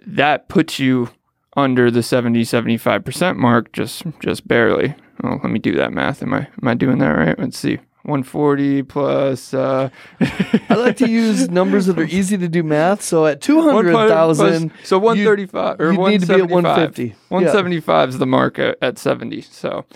that 0.07 0.49
puts 0.49 0.79
you 0.79 1.11
under 1.57 1.91
the 1.91 2.03
70 2.03 2.43
75% 2.43 3.37
mark 3.37 3.73
just 3.73 4.03
just 4.21 4.47
barely. 4.47 4.95
Well 5.23 5.41
let 5.43 5.53
me 5.53 5.59
do 5.59 5.75
that 5.77 5.93
math. 5.93 6.23
Am 6.23 6.35
i 6.35 6.49
am 6.61 6.69
i 6.69 6.75
doing 6.75 6.99
that 6.99 7.09
right? 7.09 7.39
Let's 7.39 7.59
see. 7.59 7.79
140 8.05 8.83
plus 8.83 9.55
uh 9.55 9.89
i 10.21 10.75
like 10.75 10.99
to 10.99 11.09
use 11.09 11.49
numbers 11.49 11.87
that 11.87 11.99
are 11.99 12.05
easy 12.11 12.37
to 12.37 12.49
do 12.51 12.63
math 12.63 13.01
so 13.01 13.25
at 13.25 13.41
200000 13.41 14.71
so 14.83 14.99
135 14.99 15.81
you, 15.81 15.87
or 15.87 15.91
you 15.91 16.11
need 16.11 16.21
to 16.21 16.27
be 16.27 16.35
at 16.35 16.51
150 16.51 17.17
175 17.31 17.87
yeah. 17.87 18.13
is 18.13 18.19
the 18.19 18.27
mark 18.27 18.59
at, 18.59 18.77
at 18.83 18.99
70 18.99 19.41
so 19.41 19.87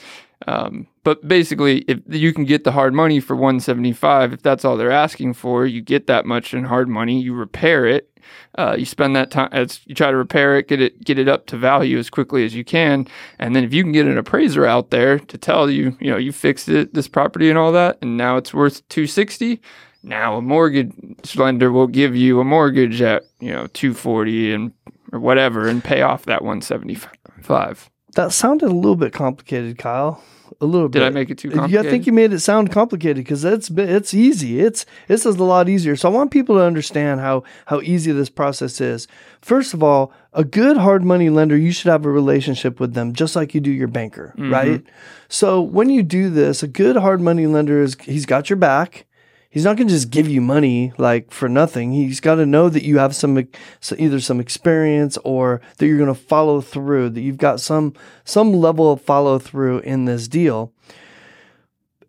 um, 0.47 0.87
but 1.09 1.27
basically, 1.27 1.79
if 1.89 2.01
you 2.07 2.35
can 2.35 2.45
get 2.45 2.65
the 2.65 2.73
hard 2.73 2.93
money 2.93 3.19
for 3.19 3.35
175, 3.35 4.35
if 4.35 4.43
that's 4.43 4.63
all 4.63 4.77
they're 4.77 4.91
asking 4.91 5.33
for, 5.33 5.65
you 5.65 5.81
get 5.81 6.07
that 6.07 6.27
much 6.27 6.53
in 6.53 6.65
hard 6.65 6.87
money. 6.87 7.19
You 7.19 7.33
repair 7.33 7.87
it. 7.87 8.21
Uh, 8.59 8.77
you 8.79 8.85
spend 8.85 9.17
that 9.17 9.31
time 9.31 9.49
as 9.51 9.81
you 9.87 9.95
try 9.95 10.11
to 10.11 10.17
repair 10.19 10.59
it, 10.59 10.69
get 10.69 10.83
it, 10.83 11.03
get 11.03 11.19
it 11.19 11.27
up 11.27 11.47
to 11.47 11.57
value 11.57 11.97
as 11.97 12.11
quickly 12.11 12.45
as 12.45 12.55
you 12.55 12.63
can, 12.63 13.07
and 13.39 13.57
then 13.57 13.65
if 13.65 13.73
you 13.73 13.83
can 13.83 13.93
get 13.93 14.07
an 14.07 14.19
appraiser 14.19 14.67
out 14.67 14.91
there 14.91 15.19
to 15.19 15.39
tell 15.39 15.71
you, 15.71 15.97
you 15.99 16.11
know, 16.11 16.19
you 16.19 16.31
fixed 16.31 16.69
it, 16.69 16.93
this 16.93 17.09
property 17.09 17.49
and 17.49 17.59
all 17.59 17.73
that, 17.73 17.97
and 18.03 18.19
now 18.19 18.37
it's 18.37 18.53
worth 18.53 18.87
260. 18.91 19.63
Now 20.03 20.37
a 20.37 20.43
mortgage 20.43 20.93
lender 21.37 21.73
will 21.73 21.87
give 21.87 22.15
you 22.15 22.39
a 22.39 22.45
mortgage 22.45 23.01
at 23.01 23.23
you 23.41 23.51
know 23.51 23.67
240 23.69 24.53
and 24.53 24.73
or 25.11 25.21
whatever, 25.21 25.69
and 25.69 25.83
pay 25.83 26.03
off 26.03 26.27
that 26.27 26.43
175. 26.43 27.89
That 28.13 28.35
sounded 28.35 28.69
a 28.69 28.75
little 28.75 28.95
bit 28.95 29.15
complicated, 29.15 29.79
Kyle. 29.79 30.23
A 30.61 30.67
little 30.67 30.89
Did 30.89 30.93
bit. 30.93 30.99
Did 31.01 31.07
I 31.07 31.11
make 31.11 31.31
it 31.31 31.39
too 31.39 31.51
complicated? 31.51 31.85
Yeah, 31.85 31.89
I 31.89 31.91
think 31.91 32.07
you 32.07 32.13
made 32.13 32.33
it 32.33 32.41
sound 32.41 32.71
complicated 32.71 33.25
because 33.25 33.45
it's 33.45 33.71
it's 33.71 34.15
easy. 34.15 34.61
It's 34.61 34.87
this 35.07 35.27
is 35.27 35.37
a 35.37 35.45
lot 35.45 35.69
easier. 35.69 35.97
So 35.97 36.09
I 36.09 36.13
want 36.13 36.31
people 36.31 36.57
to 36.57 36.63
understand 36.63 37.21
how 37.21 37.43
how 37.67 37.81
easy 37.81 38.13
this 38.13 38.31
process 38.31 38.81
is. 38.81 39.09
First 39.41 39.75
of 39.75 39.83
all, 39.83 40.13
a 40.33 40.45
good 40.45 40.77
hard 40.77 41.05
money 41.05 41.31
lender, 41.31 41.57
you 41.57 41.73
should 41.73 41.91
have 41.91 42.05
a 42.05 42.11
relationship 42.11 42.79
with 42.79 42.95
them 42.95 43.13
just 43.13 43.35
like 43.35 43.55
you 43.55 43.61
do 43.61 43.71
your 43.71 43.89
banker, 43.89 44.35
mm-hmm. 44.39 44.53
right? 44.53 44.85
So 45.29 45.61
when 45.61 45.91
you 45.91 46.03
do 46.03 46.31
this, 46.31 46.63
a 46.63 46.69
good 46.69 46.97
hard 46.97 47.21
money 47.21 47.47
lender 47.47 47.83
is 47.83 47.97
he's 48.01 48.27
got 48.27 48.49
your 48.49 48.57
back 48.57 49.07
he's 49.51 49.65
not 49.65 49.77
going 49.77 49.89
to 49.89 49.95
just 49.95 50.11
give 50.11 50.29
you 50.29 50.41
money 50.41 50.93
like 50.99 51.31
for 51.31 51.49
nothing. 51.49 51.93
He's 51.93 52.21
got 52.21 52.37
to 52.37 52.47
know 52.47 52.69
that 52.69 52.85
you 52.85 52.99
have 52.99 53.15
some 53.15 53.49
either 53.97 54.21
some 54.21 54.41
experience 54.41 55.17
or 55.19 55.61
that 55.77 55.87
you're 55.87 55.99
going 55.99 56.15
to 56.15 56.21
follow 56.21 56.61
through, 56.61 57.11
that 57.11 57.21
you've 57.21 57.39
got 57.39 57.61
some 57.61 57.95
some 58.25 58.53
level 58.53 58.93
of 58.93 59.01
follow 59.01 59.39
through 59.39 59.81
in 59.81 60.05
this 60.05 60.29
deal. 60.29 60.73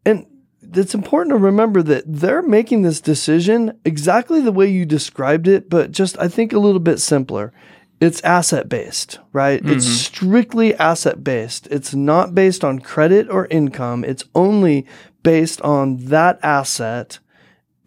And 0.05 0.25
it's 0.73 0.93
important 0.93 1.31
to 1.31 1.37
remember 1.37 1.81
that 1.83 2.03
they're 2.05 2.41
making 2.41 2.81
this 2.81 3.01
decision 3.01 3.79
exactly 3.83 4.41
the 4.41 4.51
way 4.51 4.67
you 4.67 4.85
described 4.85 5.47
it, 5.47 5.69
but 5.69 5.91
just 5.91 6.17
I 6.19 6.27
think 6.27 6.53
a 6.53 6.59
little 6.59 6.79
bit 6.79 6.99
simpler. 6.99 7.51
It's 7.99 8.21
asset 8.21 8.69
based, 8.69 9.19
right? 9.33 9.61
Mm-hmm. 9.61 9.73
It's 9.73 9.85
strictly 9.85 10.73
asset 10.75 11.21
based. 11.21 11.67
It's 11.69 11.93
not 11.93 12.33
based 12.33 12.63
on 12.63 12.79
credit 12.79 13.29
or 13.29 13.45
income. 13.47 14.05
It's 14.05 14.23
only 14.33 14.85
based 15.21 15.59
on 15.61 15.97
that 16.05 16.39
asset 16.41 17.19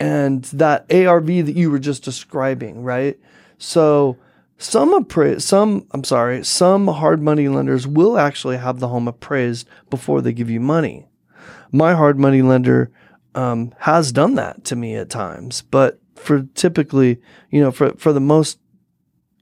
and 0.03 0.43
that 0.47 0.93
ARV 0.93 1.27
that 1.27 1.55
you 1.55 1.71
were 1.71 1.79
just 1.79 2.03
describing, 2.03 2.83
right? 2.83 3.21
So 3.59 4.19
some 4.59 5.01
appra- 5.01 5.41
some 5.41 5.87
I'm 5.93 6.03
sorry, 6.03 6.45
some 6.45 6.89
hard 6.89 7.23
money 7.23 7.47
lenders 7.47 7.87
will 7.87 8.19
actually 8.19 8.57
have 8.57 8.81
the 8.81 8.89
home 8.89 9.07
appraised 9.07 9.69
before 9.91 10.21
they 10.21 10.33
give 10.33 10.51
you 10.51 10.59
money. 10.59 11.07
My 11.71 11.95
hard 11.95 12.19
money 12.19 12.43
lender 12.43 12.91
um, 13.37 13.73
has 13.79 14.11
done 14.11 14.35
that 14.35 14.65
to 14.65 14.77
me 14.77 14.97
at 14.97 15.09
times, 15.09 15.63
but 15.63 16.01
for 16.17 16.49
typically, 16.55 17.21
you 17.51 17.61
know, 17.61 17.71
for 17.71 17.93
for 17.93 18.13
the 18.13 18.21
most 18.21 18.59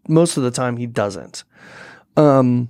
most 0.09 0.37
of 0.37 0.43
the 0.43 0.51
time 0.51 0.77
he 0.77 0.87
doesn't. 0.87 1.43
Um, 2.19 2.69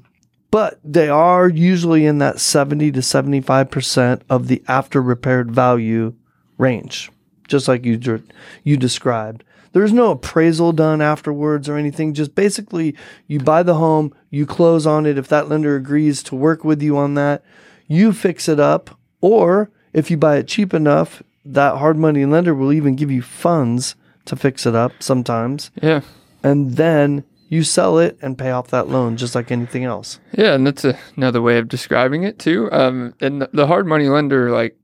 but 0.53 0.79
they 0.85 1.09
are 1.09 1.49
usually 1.49 2.07
in 2.07 2.19
that 2.19 2.39
70 2.39 2.93
to 2.93 3.01
75% 3.01 4.23
of 4.29 4.47
the 4.49 4.63
after 4.69 5.01
repaired 5.01 5.51
value 5.51 6.15
range 6.59 7.11
just 7.51 7.69
like 7.69 7.85
you 7.85 8.23
you 8.65 8.77
described. 8.77 9.45
There's 9.73 9.93
no 9.93 10.13
appraisal 10.13 10.73
done 10.73 11.01
afterwards 11.01 11.69
or 11.69 11.77
anything. 11.77 12.15
Just 12.15 12.35
basically, 12.35 12.97
you 13.29 13.39
buy 13.39 13.63
the 13.63 13.75
home, 13.75 14.15
you 14.31 14.47
close 14.47 14.87
on 14.87 15.07
it. 15.07 15.19
If 15.19 15.29
that 15.29 15.49
lender 15.49 15.77
agrees 15.77 16.23
to 16.25 16.35
work 16.35 16.65
with 16.65 16.83
you 16.83 16.97
on 16.97 17.15
that, 17.15 17.45
you 17.87 18.13
fix 18.13 18.49
it 18.49 18.59
up. 18.59 18.99
Or 19.21 19.71
if 19.93 20.11
you 20.11 20.17
buy 20.17 20.39
it 20.39 20.49
cheap 20.49 20.75
enough, 20.75 21.23
that 21.45 21.77
hard 21.79 21.97
money 21.97 22.25
lender 22.25 22.55
will 22.55 22.73
even 22.73 22.97
give 22.97 23.11
you 23.11 23.23
funds 23.23 23.95
to 24.25 24.37
fix 24.37 24.67
it 24.67 24.75
up 24.75 24.93
sometimes. 25.01 25.71
Yeah. 25.81 26.01
And 26.43 26.77
then 26.77 27.25
you 27.49 27.65
sell 27.65 27.99
it 27.99 28.17
and 28.23 28.39
pay 28.39 28.51
off 28.51 28.69
that 28.69 28.89
loan 28.89 29.17
just 29.17 29.35
like 29.35 29.51
anything 29.51 29.85
else. 29.85 30.21
Yeah, 30.33 30.55
and 30.55 30.67
that's 30.67 30.85
a, 30.85 30.99
another 31.17 31.43
way 31.43 31.59
of 31.59 31.69
describing 31.69 32.23
it 32.23 32.39
too. 32.39 32.71
Um, 32.73 33.15
and 33.21 33.47
the 33.53 33.67
hard 33.67 33.87
money 33.87 34.09
lender, 34.09 34.51
like 34.51 34.77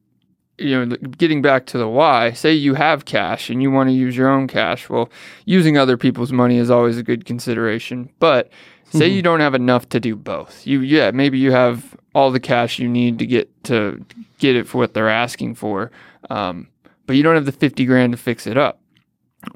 you 0.58 0.86
know, 0.86 0.96
getting 0.96 1.42
back 1.42 1.66
to 1.66 1.78
the 1.78 1.88
why, 1.88 2.32
say 2.32 2.52
you 2.52 2.74
have 2.74 3.04
cash 3.04 3.50
and 3.50 3.62
you 3.62 3.70
want 3.70 3.88
to 3.88 3.92
use 3.92 4.16
your 4.16 4.28
own 4.28 4.46
cash. 4.46 4.88
Well, 4.88 5.10
using 5.44 5.76
other 5.76 5.96
people's 5.96 6.32
money 6.32 6.56
is 6.56 6.70
always 6.70 6.96
a 6.96 7.02
good 7.02 7.24
consideration. 7.24 8.10
But 8.18 8.50
say 8.90 9.08
you 9.08 9.22
don't 9.22 9.40
have 9.40 9.54
enough 9.54 9.88
to 9.90 10.00
do 10.00 10.16
both. 10.16 10.66
You 10.66 10.80
yeah, 10.80 11.10
maybe 11.10 11.38
you 11.38 11.52
have 11.52 11.96
all 12.14 12.30
the 12.30 12.40
cash 12.40 12.78
you 12.78 12.88
need 12.88 13.18
to 13.18 13.26
get 13.26 13.64
to 13.64 14.04
get 14.38 14.56
it 14.56 14.66
for 14.66 14.78
what 14.78 14.94
they're 14.94 15.08
asking 15.08 15.56
for, 15.56 15.90
um, 16.30 16.68
but 17.06 17.16
you 17.16 17.22
don't 17.22 17.34
have 17.34 17.46
the 17.46 17.52
fifty 17.52 17.84
grand 17.84 18.12
to 18.12 18.18
fix 18.18 18.46
it 18.46 18.56
up. 18.56 18.80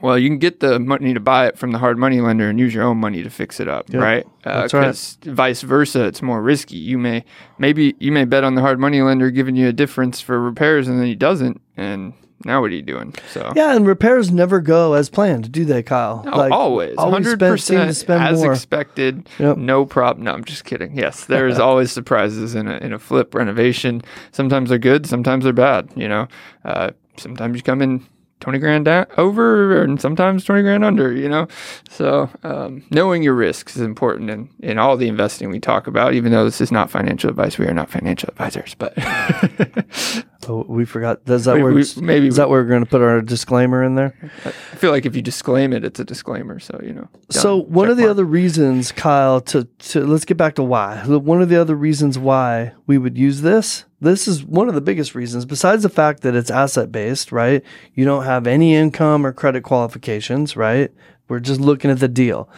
Well, 0.00 0.18
you 0.18 0.28
can 0.28 0.38
get 0.38 0.60
the 0.60 0.78
money 0.78 1.12
to 1.14 1.20
buy 1.20 1.46
it 1.46 1.58
from 1.58 1.72
the 1.72 1.78
hard 1.78 1.98
money 1.98 2.20
lender 2.20 2.48
and 2.48 2.58
use 2.58 2.72
your 2.72 2.84
own 2.84 2.98
money 2.98 3.22
to 3.22 3.30
fix 3.30 3.60
it 3.60 3.68
up, 3.68 3.90
Yep, 3.92 4.02
right? 4.02 4.26
that's 4.44 4.72
right. 4.72 4.96
Vice 5.24 5.62
versa, 5.62 6.04
it's 6.04 6.22
more 6.22 6.40
risky. 6.40 6.76
You 6.76 6.96
may 6.98 7.24
maybe 7.58 7.94
you 7.98 8.10
may 8.12 8.24
bet 8.24 8.44
on 8.44 8.54
the 8.54 8.60
hard 8.62 8.78
money 8.78 9.02
lender 9.02 9.30
giving 9.30 9.56
you 9.56 9.68
a 9.68 9.72
difference 9.72 10.20
for 10.20 10.40
repairs, 10.40 10.88
and 10.88 10.98
then 10.98 11.06
he 11.06 11.14
doesn't, 11.14 11.60
and 11.76 12.14
now 12.44 12.62
what 12.62 12.70
are 12.70 12.74
you 12.74 12.80
doing? 12.82 13.14
So 13.30 13.52
Yeah, 13.54 13.76
and 13.76 13.86
repairs 13.86 14.30
never 14.30 14.60
go 14.60 14.94
as 14.94 15.10
planned, 15.10 15.52
do 15.52 15.66
they, 15.66 15.82
Kyle? 15.82 16.24
Oh, 16.26 16.50
always, 16.50 16.96
always 16.96 17.12
hundred 17.26 17.38
spend- 17.38 17.60
seem 17.60 17.78
to 17.80 17.86
percent 17.88 18.22
as 18.22 18.40
more. 18.42 18.52
expected. 18.52 19.28
Yep. 19.38 19.58
No 19.58 19.84
problem. 19.84 20.24
No, 20.24 20.32
I'm 20.32 20.44
just 20.44 20.64
kidding. 20.64 20.96
Yes, 20.96 21.26
there 21.26 21.46
is 21.46 21.58
always 21.58 21.92
surprises 21.98 22.54
in 22.54 22.66
a 22.68 22.78
in 22.78 22.92
a 22.94 22.98
flip 22.98 23.34
renovation. 23.34 24.00
Sometimes 24.32 24.70
they're 24.70 24.78
good, 24.78 25.04
sometimes 25.06 25.44
they're 25.44 25.52
bad. 25.52 25.90
You 25.96 26.08
know, 26.08 26.28
uh, 26.64 26.90
sometimes 27.18 27.56
you 27.56 27.62
come 27.62 27.82
in 27.82 28.06
twenty 28.40 28.58
grand 28.58 28.86
down, 28.86 29.06
over, 29.18 29.82
and 29.82 30.00
sometimes 30.00 30.44
twenty 30.44 30.62
grand 30.62 30.84
under. 30.84 31.12
You 31.12 31.28
know, 31.28 31.48
so 31.88 32.28
um, 32.42 32.82
knowing 32.90 33.22
your 33.22 33.34
risks 33.34 33.76
is 33.76 33.82
important 33.82 34.30
in 34.30 34.48
in 34.60 34.78
all 34.78 34.96
the 34.96 35.08
investing 35.08 35.50
we 35.50 35.60
talk 35.60 35.86
about. 35.86 36.14
Even 36.14 36.32
though 36.32 36.44
this 36.44 36.60
is 36.60 36.72
not 36.72 36.90
financial 36.90 37.30
advice, 37.30 37.58
we 37.58 37.66
are 37.66 37.74
not 37.74 37.90
financial 37.90 38.28
advisors, 38.30 38.74
but. 38.78 38.94
Oh, 40.48 40.64
we 40.66 40.84
forgot. 40.84 41.24
Does 41.26 41.44
that 41.44 41.56
We- 41.56 41.62
where 41.62 41.72
we- 41.72 41.84
maybe 42.00 42.26
is 42.26 42.34
that 42.36 42.48
where 42.50 42.60
we're 42.62 42.68
going 42.68 42.82
to 42.82 42.90
put 42.90 43.02
our 43.02 43.20
disclaimer 43.20 43.84
in 43.84 43.94
there? 43.94 44.16
I 44.44 44.50
feel 44.50 44.90
like 44.90 45.06
if 45.06 45.14
you 45.14 45.22
disclaim 45.22 45.72
it, 45.72 45.84
it's 45.84 46.00
a 46.00 46.04
disclaimer. 46.04 46.58
So 46.58 46.80
you 46.82 46.92
know. 46.92 47.08
So 47.28 47.58
one 47.58 47.88
of 47.88 47.96
the 47.98 48.04
mark. 48.04 48.10
other 48.10 48.24
reasons, 48.24 48.90
Kyle, 48.90 49.40
to, 49.42 49.64
to 49.64 50.04
let's 50.04 50.24
get 50.24 50.36
back 50.38 50.56
to 50.56 50.64
why. 50.64 51.04
One 51.06 51.40
of 51.40 51.50
the 51.50 51.60
other 51.60 51.76
reasons 51.76 52.18
why 52.18 52.72
we 52.88 52.98
would 52.98 53.16
use 53.16 53.42
this, 53.42 53.84
this 54.00 54.26
is 54.26 54.42
one 54.44 54.68
of 54.68 54.74
the 54.74 54.80
biggest 54.80 55.14
reasons, 55.14 55.44
besides 55.44 55.82
the 55.82 55.88
fact 55.88 56.22
that 56.22 56.34
it's 56.34 56.50
asset 56.50 56.90
based, 56.90 57.32
right? 57.32 57.62
You 57.94 58.04
don't 58.04 58.24
have 58.24 58.46
any 58.46 58.74
income 58.74 59.26
or 59.26 59.32
credit 59.32 59.62
qualifications, 59.62 60.56
right? 60.56 60.90
We're 61.28 61.40
just 61.40 61.60
looking 61.60 61.90
at 61.90 62.00
the 62.00 62.08
deal. 62.08 62.48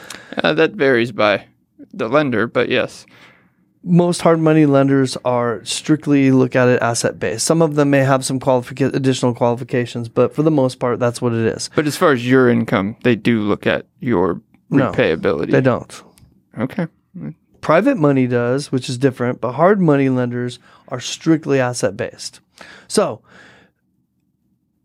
Uh, 0.42 0.54
that 0.54 0.72
varies 0.72 1.12
by 1.12 1.46
the 1.92 2.08
lender, 2.08 2.46
but 2.46 2.68
yes. 2.68 3.04
Most 3.84 4.20
hard 4.22 4.38
money 4.38 4.64
lenders 4.64 5.16
are 5.24 5.64
strictly 5.64 6.30
look 6.30 6.54
at 6.54 6.68
it 6.68 6.80
asset 6.80 7.18
based. 7.18 7.44
Some 7.44 7.60
of 7.60 7.74
them 7.74 7.90
may 7.90 8.04
have 8.04 8.24
some 8.24 8.38
qualifica- 8.38 8.94
additional 8.94 9.34
qualifications, 9.34 10.08
but 10.08 10.32
for 10.34 10.44
the 10.44 10.52
most 10.52 10.78
part, 10.78 11.00
that's 11.00 11.20
what 11.20 11.32
it 11.32 11.44
is. 11.44 11.68
But 11.74 11.88
as 11.88 11.96
far 11.96 12.12
as 12.12 12.26
your 12.26 12.48
income, 12.48 12.96
they 13.02 13.16
do 13.16 13.40
look 13.40 13.66
at 13.66 13.86
your 13.98 14.40
No, 14.70 14.92
repayability. 14.92 15.50
They 15.50 15.60
don't. 15.60 16.02
Okay. 16.56 16.86
Private 17.62 17.96
money 17.96 18.26
does, 18.26 18.70
which 18.70 18.88
is 18.90 18.98
different, 18.98 19.40
but 19.40 19.52
hard 19.52 19.80
money 19.80 20.08
lenders 20.10 20.58
are 20.88 21.00
strictly 21.00 21.58
asset 21.60 21.96
based. 21.96 22.40
So, 22.88 23.22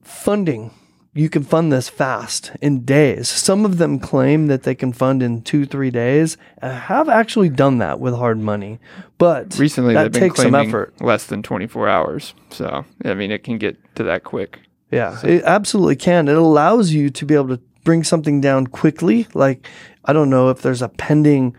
funding, 0.04 0.72
you 1.14 1.28
can 1.28 1.44
fund 1.44 1.74
this 1.74 1.90
fast 1.90 2.52
in 2.62 2.86
days. 2.86 3.28
Some 3.28 3.66
of 3.66 3.80
them 3.80 3.98
claim 3.98 4.46
that 4.48 4.62
they 4.62 4.76
can 4.76 4.94
fund 4.94 5.24
in 5.24 5.42
two, 5.42 5.66
three 5.66 5.90
days. 5.90 6.38
I 6.62 6.70
have 6.70 7.10
actually 7.10 7.50
done 7.50 7.80
that 7.80 8.00
with 8.00 8.14
hard 8.14 8.38
money, 8.38 8.80
but 9.18 9.58
Recently, 9.58 9.96
that 9.96 10.04
they've 10.04 10.12
been 10.12 10.22
takes 10.22 10.42
some 10.44 10.54
effort. 10.54 10.94
less 11.02 11.26
than 11.26 11.42
24 11.42 11.90
hours. 11.90 12.36
So, 12.52 12.86
I 13.04 13.16
mean, 13.16 13.32
it 13.32 13.44
can 13.44 13.58
get 13.58 13.78
to 13.96 14.04
that 14.04 14.24
quick. 14.24 14.60
Yeah, 14.92 15.20
it 15.24 15.44
absolutely 15.44 15.96
can. 15.96 16.28
It 16.28 16.38
allows 16.38 16.92
you 16.94 17.10
to 17.10 17.26
be 17.26 17.34
able 17.34 17.58
to 17.58 17.62
bring 17.84 18.04
something 18.04 18.40
down 18.40 18.68
quickly. 18.68 19.28
Like, 19.34 19.68
I 20.06 20.14
don't 20.14 20.30
know 20.30 20.50
if 20.50 20.62
there's 20.62 20.84
a 20.84 20.90
pending, 20.90 21.56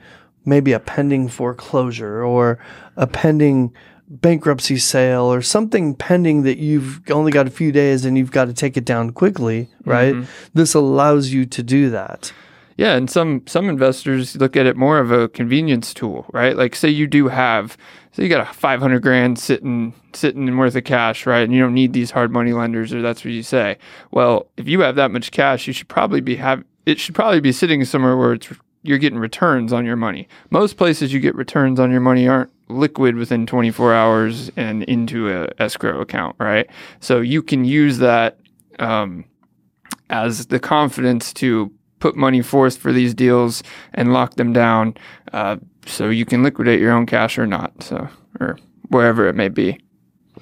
maybe 0.49 0.73
a 0.73 0.81
pending 0.81 1.29
foreclosure 1.29 2.23
or 2.23 2.59
a 2.97 3.07
pending 3.07 3.73
bankruptcy 4.09 4.79
sale 4.79 5.25
or 5.25 5.43
something 5.43 5.95
pending 5.95 6.43
that 6.43 6.59
you've 6.59 7.03
only 7.11 7.31
got 7.31 7.47
a 7.47 7.51
few 7.51 7.71
days 7.71 8.05
and 8.05 8.17
you've 8.17 8.31
got 8.31 8.47
to 8.47 8.55
take 8.55 8.77
it 8.77 8.85
down 8.85 9.11
quickly, 9.11 9.69
right? 9.85 10.15
Mm-hmm. 10.15 10.31
This 10.55 10.75
allows 10.75 11.29
you 11.29 11.45
to 11.47 11.63
do 11.63 11.91
that. 11.91 12.33
Yeah, 12.79 12.95
and 12.95 13.11
some 13.11 13.43
some 13.47 13.69
investors 13.69 14.37
look 14.37 14.57
at 14.57 14.65
it 14.65 14.77
more 14.77 15.01
of 15.01 15.11
a 15.11 15.29
convenience 15.29 15.93
tool, 15.93 16.27
right? 16.33 16.57
Like, 16.57 16.77
say 16.77 16.89
you 16.89 17.09
do 17.09 17.27
have, 17.27 17.77
say 18.13 18.23
you 18.23 18.29
got 18.29 18.49
a 18.49 18.55
500 18.55 19.03
grand 19.03 19.37
sitting 19.39 19.93
sitting 20.15 20.47
in 20.47 20.57
worth 20.57 20.77
of 20.77 20.85
cash, 20.85 21.27
right? 21.27 21.41
And 21.41 21.53
you 21.53 21.61
don't 21.61 21.75
need 21.75 21.93
these 21.93 22.13
hard 22.13 22.31
money 22.31 22.53
lenders, 22.53 22.95
or 22.95 23.03
that's 23.03 23.25
what 23.25 23.35
you 23.35 23.43
say. 23.43 23.79
Well, 24.13 24.47
if 24.57 24.69
you 24.69 24.81
have 24.83 24.95
that 24.95 25.11
much 25.11 25.33
cash, 25.33 25.67
you 25.67 25.73
should 25.73 25.89
probably 25.89 26.21
be 26.21 26.37
have 26.37 26.63
it 26.87 27.01
should 27.01 27.17
probably 27.17 27.41
be 27.41 27.53
sitting 27.53 27.85
somewhere 27.85 28.17
where 28.17 28.35
it's 28.35 28.49
you're 28.83 28.99
getting 28.99 29.19
returns 29.19 29.73
on 29.73 29.85
your 29.85 29.97
money. 29.97 30.29
Most 30.51 30.77
places 30.77 31.13
you 31.13 31.21
get 31.21 31.35
returns 31.35 31.81
on 31.81 31.91
your 31.91 32.01
money 32.01 32.29
aren't 32.29 32.51
liquid 32.69 33.17
within 33.17 33.47
24 33.47 33.95
hours 33.95 34.51
and 34.57 34.83
into 34.85 35.31
a 35.31 35.49
escrow 35.59 36.01
account, 36.01 36.37
right? 36.39 36.69
So 37.01 37.21
you 37.21 37.43
can 37.43 37.65
use 37.65 37.99
that 37.99 38.39
um, 38.79 39.25
as 40.11 40.47
the 40.47 40.61
confidence 40.61 41.33
to 41.35 41.73
put 41.99 42.17
money 42.17 42.43
forth 42.43 42.77
for 42.77 42.93
these 42.93 43.15
deals 43.15 43.63
and 43.95 44.13
lock 44.13 44.35
them 44.35 44.53
down, 44.53 44.97
uh, 45.33 45.57
so 45.87 46.11
you 46.11 46.25
can 46.25 46.43
liquidate 46.43 46.81
your 46.81 46.93
own 46.93 47.07
cash 47.07 47.39
or 47.39 47.47
not, 47.47 47.83
so 47.83 48.09
or 48.41 48.59
wherever 48.89 49.27
it 49.27 49.35
may 49.35 49.49
be. 49.49 49.79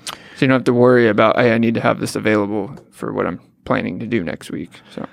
So 0.04 0.44
you 0.44 0.48
don't 0.48 0.56
have 0.56 0.64
to 0.64 0.74
worry 0.74 1.08
about, 1.08 1.36
hey, 1.38 1.54
I 1.54 1.58
need 1.58 1.74
to 1.74 1.80
have 1.80 1.98
this 1.98 2.14
available 2.14 2.76
for 2.90 3.12
what 3.12 3.26
I'm 3.26 3.40
planning 3.64 3.98
to 4.00 4.06
do 4.06 4.22
next 4.22 4.50
week. 4.50 4.70
So 4.94 5.06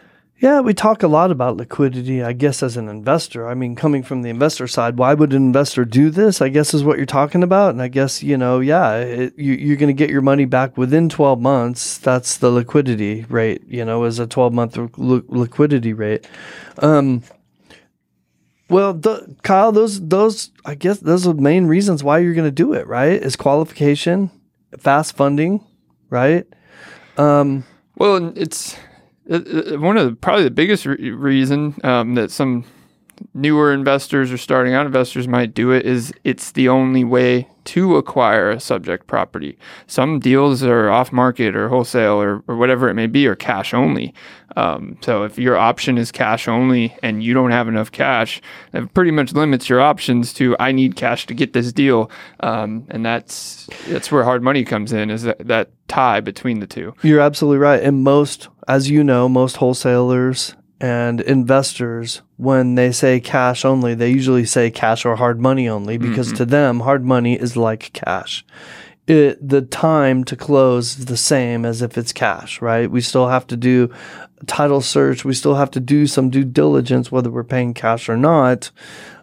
Yeah, 0.43 0.59
we 0.59 0.73
talk 0.73 1.03
a 1.03 1.07
lot 1.07 1.31
about 1.31 1.55
liquidity, 1.55 2.21
I 2.21 2.33
guess, 2.33 2.61
as 2.61 2.75
an 2.75 2.89
investor. 2.89 3.47
I 3.47 3.53
mean, 3.53 3.77
coming 3.77 4.03
from 4.03 4.23
the 4.23 4.29
investor 4.29 4.67
side, 4.67 4.97
why 4.97 5.13
would 5.13 5.31
an 5.31 5.37
investor 5.37 5.85
do 5.85 6.09
this? 6.09 6.41
I 6.41 6.49
guess 6.49 6.73
is 6.73 6.83
what 6.83 6.97
you're 6.97 7.05
talking 7.05 7.43
about. 7.43 7.69
And 7.69 7.81
I 7.81 7.87
guess, 7.87 8.21
you 8.21 8.35
know, 8.35 8.59
yeah, 8.59 8.97
it, 8.97 9.39
you, 9.39 9.53
you're 9.53 9.77
going 9.77 9.87
to 9.87 9.93
get 9.93 10.09
your 10.09 10.19
money 10.21 10.43
back 10.43 10.75
within 10.75 11.07
12 11.07 11.39
months. 11.39 11.97
That's 11.97 12.35
the 12.35 12.49
liquidity 12.49 13.25
rate, 13.29 13.63
you 13.69 13.85
know, 13.85 14.03
is 14.03 14.19
a 14.19 14.27
12 14.27 14.51
month 14.51 14.75
li- 14.97 15.21
liquidity 15.29 15.93
rate. 15.93 16.27
Um, 16.79 17.23
well, 18.69 18.93
the, 18.93 19.37
Kyle, 19.43 19.71
those, 19.71 20.05
those, 20.05 20.51
I 20.65 20.75
guess, 20.75 20.99
those 20.99 21.25
are 21.25 21.31
the 21.31 21.41
main 21.41 21.67
reasons 21.67 22.03
why 22.03 22.17
you're 22.17 22.33
going 22.33 22.43
to 22.43 22.51
do 22.51 22.73
it, 22.73 22.85
right? 22.85 23.13
Is 23.13 23.37
qualification, 23.37 24.29
fast 24.77 25.15
funding, 25.15 25.65
right? 26.09 26.45
Um, 27.17 27.63
Well, 27.95 28.33
it's 28.35 28.75
one 29.27 29.97
of 29.97 30.05
the 30.09 30.15
probably 30.19 30.43
the 30.43 30.51
biggest 30.51 30.85
re- 30.85 31.11
reason 31.11 31.75
um, 31.83 32.15
that 32.15 32.31
some 32.31 32.65
newer 33.33 33.73
investors 33.73 34.31
or 34.31 34.37
starting 34.37 34.73
out 34.73 34.85
investors 34.85 35.27
might 35.27 35.53
do 35.53 35.71
it 35.71 35.85
is 35.85 36.13
it's 36.23 36.51
the 36.51 36.69
only 36.69 37.03
way 37.03 37.47
to 37.65 37.95
acquire 37.95 38.49
a 38.49 38.59
subject 38.59 39.07
property. 39.07 39.57
Some 39.87 40.19
deals 40.19 40.63
are 40.63 40.89
off 40.89 41.11
market 41.11 41.55
or 41.55 41.69
wholesale 41.69 42.21
or, 42.21 42.43
or 42.47 42.57
whatever 42.57 42.89
it 42.89 42.93
may 42.93 43.07
be, 43.07 43.25
or 43.25 43.35
cash 43.35 43.73
only. 43.73 44.13
Um, 44.55 44.97
so 45.01 45.23
if 45.23 45.37
your 45.37 45.57
option 45.57 45.97
is 45.97 46.11
cash 46.11 46.47
only 46.47 46.95
and 47.01 47.23
you 47.23 47.33
don't 47.33 47.51
have 47.51 47.67
enough 47.67 47.91
cash, 47.91 48.41
that 48.71 48.93
pretty 48.93 49.11
much 49.11 49.33
limits 49.33 49.69
your 49.69 49.81
options 49.81 50.33
to 50.33 50.55
I 50.59 50.71
need 50.71 50.95
cash 50.95 51.25
to 51.27 51.33
get 51.33 51.53
this 51.53 51.71
deal. 51.71 52.11
Um, 52.41 52.85
and 52.89 53.05
that's 53.05 53.67
that's 53.87 54.11
where 54.11 54.23
hard 54.23 54.43
money 54.43 54.63
comes 54.63 54.91
in 54.91 55.09
is 55.09 55.23
that, 55.23 55.47
that 55.47 55.71
tie 55.87 56.19
between 56.19 56.59
the 56.59 56.67
two. 56.67 56.93
You're 57.01 57.21
absolutely 57.21 57.59
right. 57.59 57.81
And 57.81 58.03
most, 58.03 58.49
as 58.67 58.89
you 58.89 59.03
know, 59.03 59.29
most 59.29 59.57
wholesalers 59.57 60.55
and 60.83 61.21
investors, 61.21 62.21
when 62.35 62.75
they 62.75 62.91
say 62.91 63.21
cash 63.21 63.63
only, 63.63 63.95
they 63.95 64.09
usually 64.09 64.43
say 64.43 64.69
cash 64.69 65.05
or 65.05 65.15
hard 65.15 65.39
money 65.39 65.69
only 65.69 65.97
because 65.97 66.33
to 66.33 66.43
them, 66.43 66.81
hard 66.81 67.05
money 67.05 67.39
is 67.39 67.55
like 67.55 67.93
cash. 67.93 68.43
It, 69.07 69.47
the 69.47 69.61
time 69.61 70.25
to 70.25 70.35
close 70.35 70.99
is 70.99 71.05
the 71.05 71.15
same 71.15 71.63
as 71.63 71.81
if 71.81 71.97
it's 71.97 72.11
cash, 72.11 72.61
right? 72.61 72.91
We 72.91 72.99
still 72.99 73.29
have 73.29 73.47
to 73.47 73.55
do 73.55 73.93
title 74.45 74.81
search. 74.81 75.23
We 75.23 75.33
still 75.33 75.55
have 75.55 75.71
to 75.71 75.79
do 75.79 76.05
some 76.05 76.29
due 76.29 76.43
diligence, 76.43 77.09
whether 77.09 77.31
we're 77.31 77.45
paying 77.45 77.73
cash 77.73 78.09
or 78.09 78.17
not. 78.17 78.69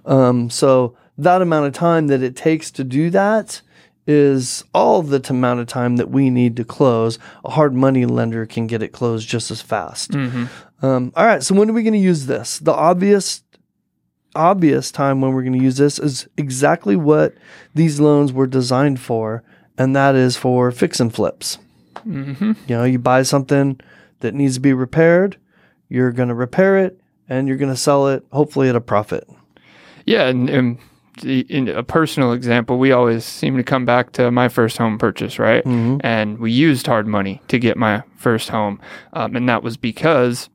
Um, 0.06 0.48
so 0.48 0.96
that 1.18 1.42
amount 1.42 1.66
of 1.66 1.74
time 1.74 2.06
that 2.06 2.22
it 2.22 2.36
takes 2.36 2.70
to 2.70 2.84
do 2.84 3.10
that 3.10 3.60
is 4.06 4.64
all 4.74 5.02
the 5.02 5.20
t- 5.20 5.32
amount 5.32 5.60
of 5.60 5.66
time 5.66 5.96
that 5.96 6.10
we 6.10 6.30
need 6.30 6.56
to 6.56 6.64
close. 6.64 7.18
A 7.44 7.50
hard 7.50 7.74
money 7.74 8.06
lender 8.06 8.46
can 8.46 8.66
get 8.66 8.82
it 8.82 8.92
closed 8.92 9.28
just 9.28 9.50
as 9.50 9.60
fast. 9.60 10.14
Um, 10.82 11.12
all 11.14 11.26
right, 11.26 11.42
so 11.42 11.54
when 11.54 11.68
are 11.68 11.72
we 11.74 11.82
going 11.82 11.92
to 11.94 11.98
use 11.98 12.26
this? 12.26 12.58
The 12.58 12.72
obvious, 12.72 13.42
obvious 14.34 14.90
time 14.90 15.20
when 15.20 15.32
we're 15.32 15.42
going 15.42 15.58
to 15.58 15.62
use 15.64 15.76
this 15.76 15.98
is 15.98 16.28
exactly 16.36 16.96
what 16.96 17.34
these 17.74 18.00
loans 18.00 18.32
were 18.32 18.46
designed 18.46 19.00
for, 19.00 19.42
and 19.76 19.94
that 19.94 20.14
is 20.14 20.36
for 20.36 20.70
fix 20.70 21.00
and 21.00 21.14
flips. 21.14 21.58
Mm-hmm. 22.06 22.52
You 22.66 22.76
know, 22.76 22.84
you 22.84 22.98
buy 22.98 23.22
something 23.22 23.78
that 24.20 24.34
needs 24.34 24.54
to 24.54 24.60
be 24.60 24.72
repaired, 24.72 25.36
you're 25.88 26.12
going 26.12 26.28
to 26.28 26.34
repair 26.34 26.78
it, 26.78 26.98
and 27.28 27.46
you're 27.46 27.56
going 27.56 27.72
to 27.72 27.76
sell 27.76 28.08
it 28.08 28.24
hopefully 28.32 28.68
at 28.68 28.76
a 28.76 28.80
profit. 28.80 29.28
Yeah, 30.06 30.28
and, 30.28 30.48
and 30.48 30.78
the- 31.20 31.40
in 31.50 31.68
a 31.68 31.82
personal 31.82 32.32
example, 32.32 32.78
we 32.78 32.92
always 32.92 33.24
seem 33.24 33.56
to 33.58 33.62
come 33.62 33.84
back 33.84 34.12
to 34.12 34.30
my 34.30 34.48
first 34.48 34.78
home 34.78 34.98
purchase, 34.98 35.38
right? 35.38 35.64
Mhm. 35.64 36.00
And 36.02 36.38
we 36.38 36.52
used 36.52 36.86
hard 36.86 37.06
money 37.06 37.42
to 37.48 37.58
get 37.58 37.76
my 37.76 38.02
first 38.16 38.48
home, 38.48 38.80
um, 39.12 39.36
and 39.36 39.48
that 39.48 39.62
was 39.62 39.76
because, 39.76 40.48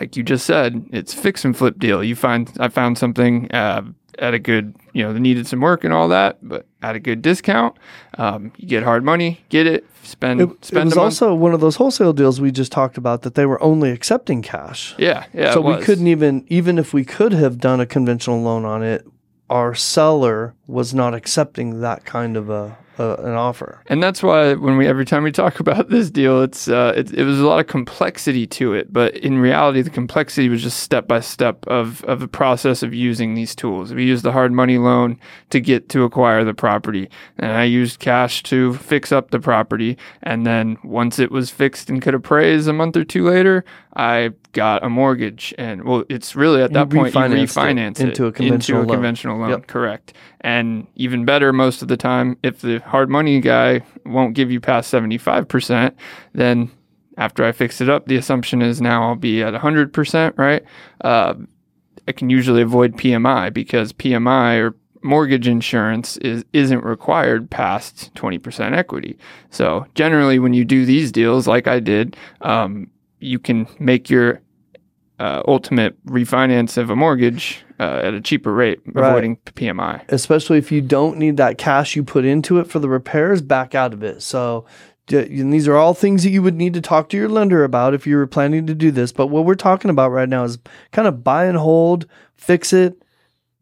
like 0.00 0.16
you 0.16 0.22
just 0.22 0.46
said, 0.46 0.86
it's 0.92 1.12
fix 1.14 1.44
and 1.44 1.56
flip 1.56 1.78
deal. 1.78 2.02
You 2.02 2.14
find 2.16 2.50
I 2.60 2.68
found 2.68 2.98
something 2.98 3.50
uh, 3.52 3.82
at 4.18 4.34
a 4.34 4.38
good, 4.38 4.74
you 4.92 5.02
know, 5.02 5.12
that 5.12 5.20
needed 5.20 5.46
some 5.46 5.60
work 5.60 5.84
and 5.84 5.92
all 5.92 6.08
that, 6.08 6.38
but 6.42 6.66
at 6.82 6.96
a 6.96 7.00
good 7.00 7.22
discount. 7.22 7.76
Um, 8.16 8.52
you 8.56 8.66
get 8.66 8.82
hard 8.82 9.04
money, 9.04 9.44
get 9.48 9.66
it, 9.66 9.84
spend 10.02 10.40
It, 10.40 10.50
it 10.50 10.64
spend 10.64 10.86
was 10.86 10.92
a 10.94 10.96
month. 10.96 11.04
also 11.04 11.34
one 11.34 11.54
of 11.54 11.60
those 11.60 11.76
wholesale 11.76 12.12
deals 12.12 12.40
we 12.40 12.50
just 12.50 12.72
talked 12.72 12.98
about 12.98 13.22
that 13.22 13.34
they 13.34 13.46
were 13.46 13.62
only 13.62 13.90
accepting 13.90 14.42
cash. 14.42 14.94
yeah, 14.98 15.26
yeah. 15.32 15.52
so 15.52 15.60
it 15.68 15.78
we 15.78 15.84
couldn't 15.84 16.06
even 16.08 16.44
even 16.48 16.78
if 16.78 16.92
we 16.92 17.04
could 17.04 17.32
have 17.32 17.58
done 17.58 17.80
a 17.80 17.86
conventional 17.86 18.40
loan 18.40 18.64
on 18.64 18.82
it, 18.82 19.06
our 19.50 19.74
seller 19.74 20.54
was 20.66 20.92
not 20.94 21.14
accepting 21.14 21.80
that 21.80 22.04
kind 22.04 22.36
of 22.36 22.50
a, 22.50 22.76
an 22.98 23.34
offer. 23.34 23.80
And 23.86 24.02
that's 24.02 24.22
why 24.22 24.54
when 24.54 24.76
we 24.76 24.86
every 24.86 25.04
time 25.04 25.22
we 25.22 25.32
talk 25.32 25.60
about 25.64 25.88
this 25.88 26.10
deal, 26.10 26.42
it's 26.42 26.68
uh, 26.68 26.92
it, 26.96 27.12
it 27.12 27.24
was 27.24 27.40
a 27.40 27.46
lot 27.46 27.60
of 27.60 27.66
complexity 27.66 28.46
to 28.48 28.74
it. 28.74 28.92
But 28.92 29.16
in 29.16 29.38
reality, 29.38 29.82
the 29.82 29.90
complexity 29.90 30.48
was 30.48 30.62
just 30.62 30.80
step 30.80 31.06
by 31.08 31.20
step 31.20 31.66
of 31.66 32.04
of 32.04 32.20
the 32.20 32.28
process 32.28 32.82
of 32.82 32.94
using 32.94 33.34
these 33.34 33.54
tools. 33.54 33.92
We 33.94 34.04
used 34.04 34.24
the 34.24 34.32
hard 34.32 34.52
money 34.52 34.78
loan 34.78 35.18
to 35.50 35.60
get 35.60 35.88
to 35.90 36.04
acquire 36.04 36.44
the 36.44 36.54
property, 36.54 37.08
and 37.38 37.52
I 37.52 37.64
used 37.64 37.98
cash 38.00 38.42
to 38.44 38.74
fix 38.74 39.12
up 39.12 39.30
the 39.30 39.40
property. 39.40 39.96
And 40.22 40.46
then 40.46 40.78
once 40.82 41.18
it 41.18 41.30
was 41.30 41.50
fixed 41.50 41.88
and 41.90 42.02
could 42.02 42.14
appraise 42.14 42.66
a 42.66 42.72
month 42.72 42.96
or 42.96 43.04
two 43.04 43.28
later, 43.28 43.64
I 43.96 44.30
got 44.52 44.84
a 44.84 44.88
mortgage. 44.88 45.54
And 45.58 45.84
well, 45.84 46.04
it's 46.08 46.34
really 46.36 46.62
at 46.62 46.70
You 46.70 46.74
that 46.74 46.90
point 46.90 47.14
you 47.14 47.20
refinanced 47.20 48.00
it 48.00 48.00
it 48.00 48.08
into 48.10 48.26
a 48.26 48.32
conventional 48.32 48.54
into 48.54 48.76
a 48.76 48.78
loan. 48.78 48.96
conventional 48.96 49.38
loan. 49.38 49.50
Yep. 49.50 49.66
Correct. 49.66 50.12
And 50.42 50.86
even 50.94 51.24
better, 51.24 51.52
most 51.52 51.82
of 51.82 51.88
the 51.88 51.96
time, 51.96 52.36
if 52.42 52.60
the 52.60 52.78
hard 52.78 53.10
money 53.10 53.40
guy 53.40 53.82
won't 54.06 54.34
give 54.34 54.50
you 54.50 54.60
past 54.60 54.92
75%, 54.92 55.94
then 56.32 56.70
after 57.16 57.44
I 57.44 57.52
fix 57.52 57.80
it 57.80 57.88
up, 57.88 58.06
the 58.06 58.16
assumption 58.16 58.62
is 58.62 58.80
now 58.80 59.08
I'll 59.08 59.16
be 59.16 59.42
at 59.42 59.52
100%, 59.52 60.38
right? 60.38 60.62
Uh, 61.00 61.34
I 62.06 62.12
can 62.12 62.30
usually 62.30 62.62
avoid 62.62 62.96
PMI 62.96 63.52
because 63.52 63.92
PMI 63.92 64.60
or 64.60 64.76
mortgage 65.02 65.46
insurance 65.46 66.16
is 66.18 66.44
isn't 66.52 66.82
required 66.84 67.50
past 67.50 68.12
20% 68.14 68.76
equity. 68.76 69.18
So 69.50 69.86
generally, 69.94 70.38
when 70.38 70.54
you 70.54 70.64
do 70.64 70.84
these 70.84 71.12
deals, 71.12 71.46
like 71.46 71.66
I 71.66 71.80
did, 71.80 72.16
um, 72.40 72.90
you 73.20 73.38
can 73.38 73.66
make 73.78 74.08
your 74.08 74.40
uh, 75.18 75.42
ultimate 75.46 76.02
refinance 76.06 76.76
of 76.76 76.90
a 76.90 76.96
mortgage 76.96 77.64
uh, 77.78 78.00
at 78.04 78.14
a 78.14 78.20
cheaper 78.20 78.52
rate, 78.52 78.80
Right. 78.86 79.08
avoiding 79.10 79.36
PMI. 79.36 80.02
Especially 80.08 80.58
if 80.58 80.72
you 80.72 80.80
don't 80.80 81.18
need 81.18 81.36
that 81.36 81.58
cash 81.58 81.94
you 81.96 82.02
put 82.04 82.24
into 82.24 82.58
it 82.58 82.66
for 82.68 82.78
the 82.78 82.88
repairs, 82.88 83.40
back 83.42 83.74
out 83.74 83.92
of 83.92 84.02
it. 84.02 84.22
So 84.22 84.64
and 85.10 85.52
these 85.52 85.66
are 85.66 85.74
all 85.76 85.94
things 85.94 86.22
that 86.24 86.30
you 86.30 86.42
would 86.42 86.54
need 86.56 86.74
to 86.74 86.82
talk 86.82 87.08
to 87.08 87.16
your 87.16 87.30
lender 87.30 87.64
about 87.64 87.94
if 87.94 88.06
you 88.06 88.14
were 88.16 88.26
planning 88.26 88.66
to 88.66 88.74
do 88.74 88.90
this. 88.90 89.10
But 89.10 89.28
what 89.28 89.46
we're 89.46 89.54
talking 89.54 89.90
about 89.90 90.10
right 90.10 90.28
now 90.28 90.44
is 90.44 90.58
kind 90.92 91.08
of 91.08 91.24
buy 91.24 91.46
and 91.46 91.56
hold, 91.56 92.06
fix 92.36 92.74
it, 92.74 93.02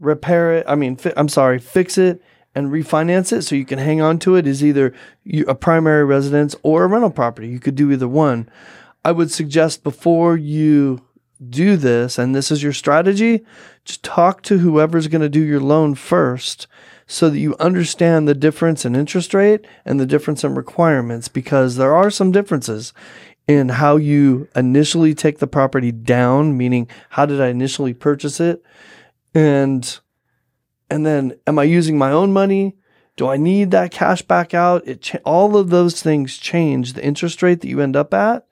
repair 0.01 0.55
it. 0.57 0.67
I 0.69 0.75
mean, 0.75 0.97
fi- 0.97 1.13
I'm 1.17 1.29
sorry, 1.29 1.61
fix 1.61 1.99
it 1.99 2.21
and 2.55 2.71
refinance 2.73 3.33
it 3.33 3.43
so 3.43 3.55
you 3.55 3.65
can 3.65 3.79
hang 3.79 4.01
on 4.01 4.19
to 4.21 4.35
it 4.35 4.47
is 4.47 4.65
either 4.65 4.93
a 5.47 5.55
primary 5.55 6.05
residence 6.05 6.57
or 6.65 6.83
a 6.85 6.87
rental 6.89 7.11
property. 7.11 7.49
You 7.49 7.61
could 7.61 7.77
do 7.77 7.93
either 7.93 8.09
one. 8.09 8.49
I 9.05 9.13
would 9.13 9.31
suggest 9.31 9.85
before 9.85 10.37
you 10.37 11.06
do 11.51 11.77
this 11.77 12.19
and 12.19 12.35
this 12.35 12.51
is 12.51 12.63
your 12.63 12.73
strategy, 12.73 13.45
just 13.85 14.03
talk 14.03 14.43
to 14.43 14.59
whoever's 14.59 15.09
going 15.09 15.23
to 15.23 15.29
do 15.29 15.41
your 15.41 15.61
loan 15.61 15.95
first 15.95 16.67
so 17.07 17.31
that 17.31 17.39
you 17.39 17.55
understand 17.61 18.27
the 18.27 18.35
difference 18.35 18.85
in 18.85 18.97
interest 18.97 19.33
rate 19.33 19.65
and 19.85 20.01
the 20.01 20.07
difference 20.07 20.43
in 20.43 20.55
requirements 20.55 21.29
because 21.29 21.77
there 21.77 21.95
are 21.95 22.11
some 22.11 22.33
differences 22.33 22.93
in 23.47 23.69
how 23.69 23.97
you 23.97 24.49
initially 24.57 25.15
take 25.15 25.39
the 25.39 25.47
property 25.47 25.93
down, 25.93 26.57
meaning 26.57 26.89
how 27.11 27.27
did 27.27 27.41
I 27.41 27.49
initially 27.49 27.95
purchase 27.95 28.41
it? 28.41 28.63
And 29.35 29.99
and 30.91 31.05
then 31.05 31.37
am 31.47 31.59
I 31.59 31.65
using 31.65 31.99
my 31.99 32.11
own 32.11 32.33
money? 32.33 32.77
Do 33.17 33.29
I 33.29 33.37
need 33.37 33.71
that 33.71 33.93
cash 33.93 34.23
back 34.23 34.53
out? 34.53 34.87
It 34.87 35.03
cha- 35.03 35.19
all 35.25 35.57
of 35.57 35.71
those 35.71 36.03
things 36.03 36.37
change 36.37 36.93
the 36.93 37.05
interest 37.05 37.43
rate 37.43 37.61
that 37.61 37.69
you 37.69 37.81
end 37.81 37.97
up 37.97 38.13
at 38.13 38.46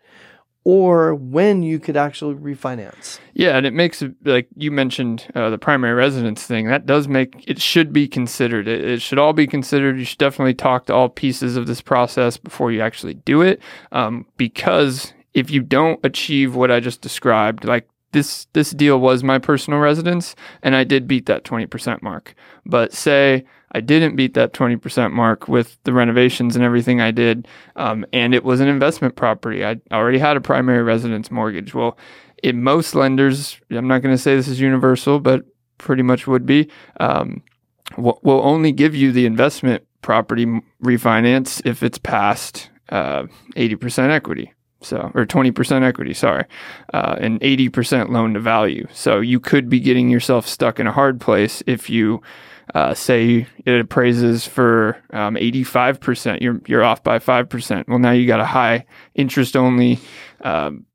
or 0.64 1.14
when 1.14 1.62
you 1.62 1.78
could 1.78 1.96
actually 1.96 2.34
refinance. 2.34 3.18
Yeah, 3.34 3.56
and 3.56 3.66
it 3.66 3.74
makes 3.74 4.02
like 4.24 4.48
you 4.56 4.70
mentioned 4.70 5.26
uh, 5.34 5.50
the 5.50 5.58
primary 5.58 5.94
residence 5.94 6.44
thing. 6.44 6.68
That 6.68 6.86
does 6.86 7.06
make 7.06 7.44
it 7.46 7.60
should 7.60 7.92
be 7.92 8.08
considered. 8.08 8.66
It, 8.66 8.84
it 8.84 9.02
should 9.02 9.18
all 9.18 9.34
be 9.34 9.46
considered. 9.46 9.98
You 9.98 10.04
should 10.04 10.18
definitely 10.18 10.54
talk 10.54 10.86
to 10.86 10.94
all 10.94 11.08
pieces 11.08 11.56
of 11.56 11.66
this 11.66 11.82
process 11.82 12.36
before 12.38 12.72
you 12.72 12.80
actually 12.80 13.14
do 13.14 13.42
it, 13.42 13.60
um, 13.92 14.26
because 14.36 15.12
if 15.34 15.50
you 15.50 15.60
don't 15.60 16.00
achieve 16.04 16.54
what 16.54 16.70
I 16.70 16.80
just 16.80 17.00
described, 17.00 17.64
like 17.64 17.88
this 18.14 18.46
this 18.54 18.70
deal 18.70 18.98
was 18.98 19.22
my 19.22 19.38
personal 19.38 19.80
residence, 19.80 20.34
and 20.62 20.74
I 20.74 20.84
did 20.84 21.06
beat 21.06 21.26
that 21.26 21.44
twenty 21.44 21.66
percent 21.66 22.02
mark. 22.02 22.34
But 22.64 22.94
say 22.94 23.44
I 23.74 23.80
didn't 23.80 24.14
beat 24.14 24.34
that 24.34 24.52
20% 24.52 25.12
mark 25.12 25.48
with 25.48 25.78
the 25.82 25.92
renovations 25.92 26.54
and 26.54 26.64
everything 26.64 27.00
I 27.00 27.10
did. 27.10 27.48
Um, 27.74 28.06
and 28.12 28.32
it 28.32 28.44
was 28.44 28.60
an 28.60 28.68
investment 28.68 29.16
property. 29.16 29.64
I 29.64 29.80
already 29.92 30.18
had 30.18 30.36
a 30.36 30.40
primary 30.40 30.82
residence 30.82 31.28
mortgage. 31.30 31.74
Well, 31.74 31.98
in 32.42 32.62
most 32.62 32.94
lenders, 32.94 33.60
I'm 33.70 33.88
not 33.88 34.00
going 34.00 34.14
to 34.14 34.22
say 34.22 34.36
this 34.36 34.46
is 34.46 34.60
universal, 34.60 35.18
but 35.18 35.44
pretty 35.78 36.02
much 36.02 36.28
would 36.28 36.46
be, 36.46 36.70
um, 37.00 37.42
will 37.98 38.20
will 38.22 38.40
only 38.42 38.70
give 38.70 38.94
you 38.94 39.10
the 39.10 39.26
investment 39.26 39.84
property 40.02 40.46
refinance 40.82 41.60
if 41.66 41.82
it's 41.82 41.98
past 41.98 42.70
uh, 42.90 43.24
80% 43.56 44.10
equity. 44.10 44.52
So, 44.84 45.10
or 45.14 45.26
20% 45.26 45.82
equity, 45.82 46.14
sorry, 46.14 46.44
uh, 46.92 47.16
and 47.18 47.40
80% 47.40 48.10
loan 48.10 48.34
to 48.34 48.40
value. 48.40 48.86
So 48.92 49.20
you 49.20 49.40
could 49.40 49.68
be 49.68 49.80
getting 49.80 50.08
yourself 50.08 50.46
stuck 50.46 50.78
in 50.78 50.86
a 50.86 50.92
hard 50.92 51.20
place 51.20 51.62
if 51.66 51.88
you 51.88 52.22
uh, 52.74 52.94
say 52.94 53.46
it 53.64 53.80
appraises 53.80 54.46
for 54.46 54.96
um, 55.12 55.34
85%, 55.34 56.40
you're, 56.40 56.60
you're 56.66 56.84
off 56.84 57.02
by 57.02 57.18
5%. 57.18 57.88
Well, 57.88 57.98
now 57.98 58.12
you 58.12 58.26
got 58.26 58.40
a 58.40 58.46
high 58.46 58.86
interest 59.14 59.56
only, 59.56 60.00
um, 60.40 60.86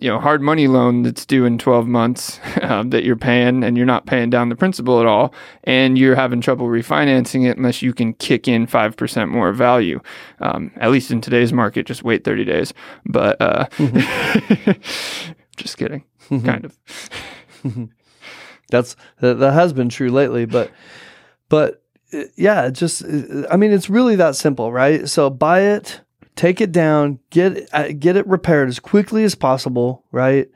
you 0.00 0.08
know, 0.08 0.18
hard 0.18 0.42
money 0.42 0.66
loan 0.66 1.02
that's 1.02 1.24
due 1.24 1.44
in 1.44 1.58
12 1.58 1.86
months 1.86 2.40
um, 2.62 2.90
that 2.90 3.04
you're 3.04 3.16
paying 3.16 3.62
and 3.62 3.76
you're 3.76 3.86
not 3.86 4.06
paying 4.06 4.30
down 4.30 4.48
the 4.48 4.56
principal 4.56 5.00
at 5.00 5.06
all. 5.06 5.34
And 5.64 5.96
you're 5.98 6.16
having 6.16 6.40
trouble 6.40 6.66
refinancing 6.66 7.48
it 7.48 7.56
unless 7.56 7.82
you 7.82 7.92
can 7.92 8.14
kick 8.14 8.48
in 8.48 8.66
5% 8.66 9.28
more 9.28 9.52
value. 9.52 10.00
Um, 10.40 10.72
at 10.76 10.90
least 10.90 11.10
in 11.10 11.20
today's 11.20 11.52
market, 11.52 11.86
just 11.86 12.02
wait 12.02 12.24
30 12.24 12.44
days. 12.44 12.74
But 13.06 13.40
uh, 13.40 13.66
just 15.56 15.76
kidding, 15.76 16.04
kind 16.28 16.64
of. 16.64 16.78
That's 18.70 18.96
that, 19.20 19.34
that 19.34 19.52
has 19.52 19.72
been 19.72 19.88
true 19.88 20.10
lately, 20.10 20.46
but 20.46 20.70
but 21.48 21.82
uh, 22.12 22.24
yeah, 22.36 22.70
just 22.70 23.04
uh, 23.04 23.46
I 23.50 23.56
mean 23.56 23.72
it's 23.72 23.90
really 23.90 24.16
that 24.16 24.36
simple, 24.36 24.72
right? 24.72 25.08
So 25.08 25.30
buy 25.30 25.60
it, 25.60 26.00
take 26.36 26.60
it 26.60 26.72
down, 26.72 27.18
get 27.30 27.68
uh, 27.72 27.88
get 27.98 28.16
it 28.16 28.26
repaired 28.26 28.68
as 28.68 28.80
quickly 28.80 29.24
as 29.24 29.34
possible, 29.34 30.04
right? 30.10 30.48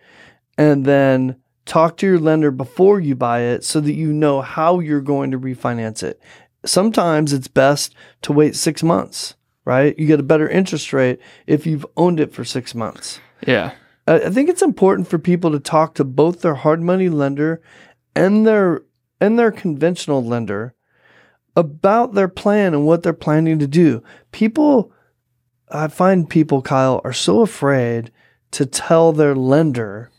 And 0.56 0.84
then 0.84 1.36
talk 1.64 1.96
to 1.98 2.06
your 2.06 2.18
lender 2.18 2.50
before 2.50 2.98
you 2.98 3.14
buy 3.14 3.40
it 3.40 3.62
so 3.62 3.80
that 3.80 3.92
you 3.92 4.12
know 4.12 4.40
how 4.40 4.80
you're 4.80 5.00
going 5.00 5.30
to 5.30 5.38
refinance 5.38 6.02
it. 6.02 6.20
Sometimes 6.64 7.32
it's 7.32 7.48
best 7.48 7.94
to 8.22 8.32
wait 8.32 8.56
6 8.56 8.82
months, 8.82 9.36
right? 9.64 9.96
You 9.98 10.06
get 10.06 10.18
a 10.18 10.24
better 10.24 10.48
interest 10.48 10.92
rate 10.92 11.20
if 11.46 11.66
you've 11.66 11.86
owned 11.96 12.18
it 12.18 12.32
for 12.32 12.44
6 12.44 12.74
months. 12.74 13.20
Yeah. 13.46 13.72
I 14.06 14.14
I 14.14 14.30
think 14.30 14.48
it's 14.48 14.62
important 14.62 15.08
for 15.08 15.18
people 15.18 15.52
to 15.52 15.60
talk 15.60 15.94
to 15.94 16.04
both 16.04 16.40
their 16.40 16.56
hard 16.56 16.82
money 16.82 17.08
lender 17.08 17.62
and 18.16 18.46
their 18.46 18.82
and 19.20 19.38
their 19.38 19.52
conventional 19.52 20.24
lender 20.24 20.74
about 21.54 22.14
their 22.14 22.28
plan 22.28 22.72
and 22.72 22.86
what 22.86 23.02
they're 23.02 23.12
planning 23.12 23.58
to 23.58 23.66
do. 23.66 24.02
People 24.32 24.92
I 25.70 25.88
find 25.88 26.28
people 26.28 26.62
Kyle 26.62 27.00
are 27.04 27.12
so 27.12 27.42
afraid 27.42 28.10
to 28.52 28.66
tell 28.66 29.12
their 29.12 29.34
lender 29.34 30.10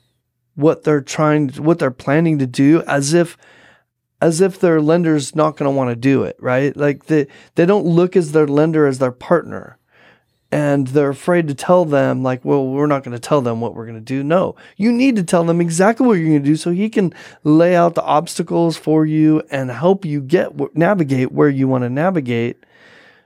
what 0.56 0.84
they're 0.84 1.02
trying 1.02 1.50
what 1.50 1.80
they're 1.80 1.92
planning 1.92 2.38
to 2.40 2.48
do 2.48 2.84
as 2.86 3.14
if 3.14 3.38
as 4.22 4.42
if 4.42 4.60
their 4.60 4.82
lender's 4.82 5.34
not 5.34 5.56
going 5.56 5.72
to 5.72 5.76
want 5.76 5.90
to 5.90 5.96
do 5.96 6.24
it, 6.24 6.36
right? 6.40 6.76
Like 6.76 7.06
they 7.06 7.28
they 7.56 7.66
don't 7.66 7.86
look 7.86 8.16
as 8.16 8.32
their 8.32 8.48
lender 8.48 8.86
as 8.86 9.00
their 9.00 9.12
partner. 9.12 9.78
And 10.52 10.88
they're 10.88 11.12
afraid 11.12 11.48
to 11.48 11.54
tell 11.54 11.86
them 11.86 12.24
like 12.24 12.44
well 12.44 12.66
we're 12.68 12.88
not 12.88 13.04
going 13.04 13.16
to 13.16 13.20
tell 13.20 13.42
them 13.42 13.62
what 13.62 13.76
we're 13.76 13.86
going 13.86 13.96
to 13.96 14.02
do. 14.02 14.24
No 14.24 14.56
you 14.78 14.92
need 14.92 15.16
to 15.16 15.24
tell 15.24 15.44
them 15.44 15.62
exactly 15.62 16.06
what 16.06 16.14
you're 16.14 16.28
going 16.28 16.44
to 16.44 16.50
do 16.50 16.56
so 16.56 16.72
he 16.72 16.90
can 16.90 17.14
lay 17.44 17.76
out 17.76 17.96
the 17.96 18.04
obstacles 18.04 18.76
for 18.76 19.06
you 19.06 19.42
and 19.52 19.70
help 19.70 20.06
you 20.06 20.22
get 20.22 20.76
navigate 20.76 21.32
where 21.32 21.50
you 21.50 21.68
want 21.68 21.84
to 21.84 21.90
navigate 21.90 22.66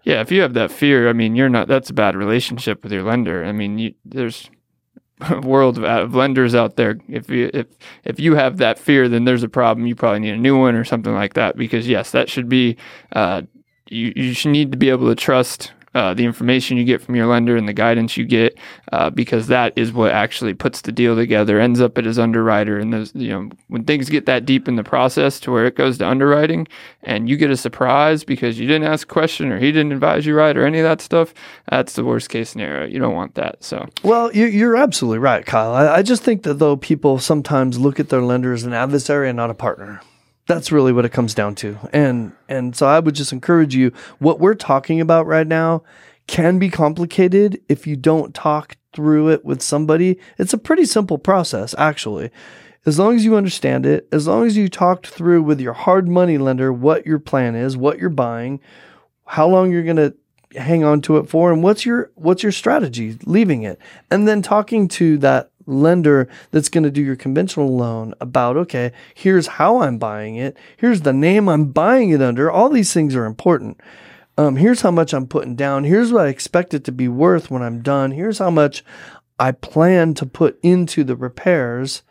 Yeah, 0.03 0.21
if 0.21 0.31
you 0.31 0.41
have 0.41 0.53
that 0.53 0.71
fear, 0.71 1.09
I 1.09 1.13
mean, 1.13 1.35
you're 1.35 1.49
not. 1.49 1.67
That's 1.67 1.89
a 1.89 1.93
bad 1.93 2.15
relationship 2.15 2.83
with 2.83 2.91
your 2.91 3.03
lender. 3.03 3.43
I 3.43 3.51
mean, 3.51 3.77
you, 3.77 3.93
there's 4.03 4.49
a 5.21 5.39
world 5.39 5.77
of, 5.77 5.83
of 5.85 6.15
lenders 6.15 6.55
out 6.55 6.75
there. 6.75 6.99
If 7.07 7.29
you 7.29 7.49
if 7.53 7.67
if 8.03 8.19
you 8.19 8.35
have 8.35 8.57
that 8.57 8.79
fear, 8.79 9.07
then 9.07 9.25
there's 9.25 9.43
a 9.43 9.49
problem. 9.49 9.87
You 9.87 9.95
probably 9.95 10.19
need 10.19 10.33
a 10.33 10.37
new 10.37 10.59
one 10.59 10.75
or 10.75 10.83
something 10.83 11.13
like 11.13 11.35
that. 11.35 11.55
Because 11.55 11.87
yes, 11.87 12.11
that 12.11 12.29
should 12.29 12.49
be. 12.49 12.77
Uh, 13.13 13.43
you, 13.89 14.13
you 14.15 14.33
should 14.33 14.51
need 14.51 14.71
to 14.71 14.77
be 14.77 14.89
able 14.89 15.07
to 15.09 15.15
trust 15.15 15.71
uh, 15.93 16.13
the 16.13 16.25
information 16.25 16.77
you 16.77 16.83
get 16.83 17.01
from 17.01 17.15
your 17.15 17.27
lender 17.27 17.55
and 17.55 17.67
the 17.67 17.73
guidance 17.73 18.17
you 18.17 18.25
get, 18.25 18.57
uh, 18.91 19.09
because 19.09 19.47
that 19.47 19.73
is 19.75 19.91
what 19.91 20.11
actually 20.11 20.53
puts 20.53 20.81
the 20.81 20.91
deal 20.91 21.15
together, 21.15 21.59
ends 21.59 21.79
up 21.81 21.97
at 21.97 22.05
his 22.05 22.17
underwriter. 22.17 22.79
And 22.79 22.93
those, 22.93 23.13
you 23.13 23.29
know, 23.29 23.49
when 23.67 23.83
things 23.83 24.09
get 24.09 24.25
that 24.25 24.45
deep 24.45 24.67
in 24.67 24.75
the 24.75 24.83
process 24.83 25.39
to 25.41 25.51
where 25.51 25.65
it 25.65 25.75
goes 25.75 25.97
to 25.99 26.07
underwriting 26.07 26.67
and 27.03 27.29
you 27.29 27.37
get 27.37 27.51
a 27.51 27.57
surprise 27.57 28.23
because 28.23 28.59
you 28.59 28.67
didn't 28.67 28.87
ask 28.87 29.09
a 29.09 29.13
question 29.13 29.51
or 29.51 29.59
he 29.59 29.71
didn't 29.71 29.91
advise 29.91 30.25
you 30.25 30.35
right 30.35 30.57
or 30.57 30.65
any 30.65 30.79
of 30.79 30.83
that 30.83 31.01
stuff, 31.01 31.33
that's 31.69 31.93
the 31.93 32.03
worst 32.03 32.29
case 32.29 32.49
scenario. 32.49 32.87
You 32.87 32.99
don't 32.99 33.15
want 33.15 33.35
that. 33.35 33.63
So, 33.63 33.87
well, 34.03 34.31
you're 34.33 34.75
absolutely 34.75 35.19
right, 35.19 35.45
Kyle. 35.45 35.73
I, 35.73 35.97
I 35.97 36.01
just 36.01 36.23
think 36.23 36.43
that 36.43 36.55
though 36.55 36.75
people 36.77 37.19
sometimes 37.19 37.79
look 37.79 37.99
at 37.99 38.09
their 38.09 38.21
lender 38.21 38.53
as 38.53 38.63
an 38.63 38.73
adversary 38.73 39.29
and 39.29 39.37
not 39.37 39.49
a 39.49 39.53
partner 39.53 40.01
that's 40.45 40.71
really 40.71 40.91
what 40.91 41.05
it 41.05 41.13
comes 41.13 41.33
down 41.33 41.55
to. 41.55 41.77
And 41.91 42.33
and 42.49 42.75
so 42.75 42.87
I 42.87 42.99
would 42.99 43.15
just 43.15 43.31
encourage 43.31 43.75
you 43.75 43.91
what 44.19 44.39
we're 44.39 44.55
talking 44.55 44.99
about 44.99 45.25
right 45.25 45.47
now 45.47 45.83
can 46.27 46.59
be 46.59 46.69
complicated 46.69 47.61
if 47.67 47.85
you 47.85 47.95
don't 47.95 48.33
talk 48.33 48.77
through 48.93 49.29
it 49.29 49.43
with 49.43 49.61
somebody. 49.61 50.19
It's 50.37 50.53
a 50.53 50.57
pretty 50.57 50.85
simple 50.85 51.17
process 51.17 51.73
actually. 51.77 52.29
As 52.85 52.99
long 52.99 53.15
as 53.15 53.23
you 53.23 53.37
understand 53.37 53.85
it, 53.85 54.09
as 54.11 54.27
long 54.27 54.45
as 54.45 54.57
you 54.57 54.67
talked 54.67 55.07
through 55.07 55.43
with 55.43 55.61
your 55.61 55.71
hard 55.71 56.07
money 56.07 56.37
lender 56.37 56.73
what 56.73 57.05
your 57.05 57.19
plan 57.19 57.55
is, 57.55 57.77
what 57.77 57.97
you're 57.97 58.09
buying, 58.09 58.59
how 59.25 59.47
long 59.47 59.71
you're 59.71 59.83
going 59.83 59.95
to 59.95 60.13
hang 60.59 60.83
on 60.83 61.01
to 61.01 61.17
it 61.17 61.29
for 61.29 61.51
and 61.51 61.63
what's 61.63 61.85
your 61.85 62.11
what's 62.15 62.43
your 62.43 62.51
strategy 62.51 63.17
leaving 63.25 63.63
it. 63.63 63.79
And 64.11 64.27
then 64.27 64.41
talking 64.41 64.87
to 64.89 65.17
that 65.19 65.51
lender 65.65 66.27
that's 66.51 66.69
going 66.69 66.83
to 66.83 66.91
do 66.91 67.01
your 67.01 67.15
conventional 67.15 67.75
loan 67.75 68.13
about, 68.19 68.57
okay, 68.57 68.91
here's 69.13 69.47
how 69.47 69.81
I'm 69.81 69.97
buying 69.97 70.35
it. 70.35 70.57
Here's 70.77 71.01
the 71.01 71.13
name 71.13 71.47
I'm 71.47 71.71
buying 71.71 72.09
it 72.09 72.21
under. 72.21 72.51
All 72.51 72.69
these 72.69 72.93
things 72.93 73.15
are 73.15 73.25
important. 73.25 73.79
Um, 74.37 74.55
here's 74.55 74.81
how 74.81 74.91
much 74.91 75.13
I'm 75.13 75.27
putting 75.27 75.55
down. 75.55 75.83
Here's 75.83 76.11
what 76.11 76.25
I 76.25 76.29
expect 76.29 76.73
it 76.73 76.83
to 76.85 76.91
be 76.91 77.07
worth 77.07 77.51
when 77.51 77.61
I'm 77.61 77.81
done. 77.81 78.11
Here's 78.11 78.39
how 78.39 78.49
much 78.49 78.83
I 79.39 79.51
plan 79.51 80.13
to 80.15 80.25
put 80.25 80.59
into 80.63 81.03
the 81.03 81.15
repairs. 81.15 82.01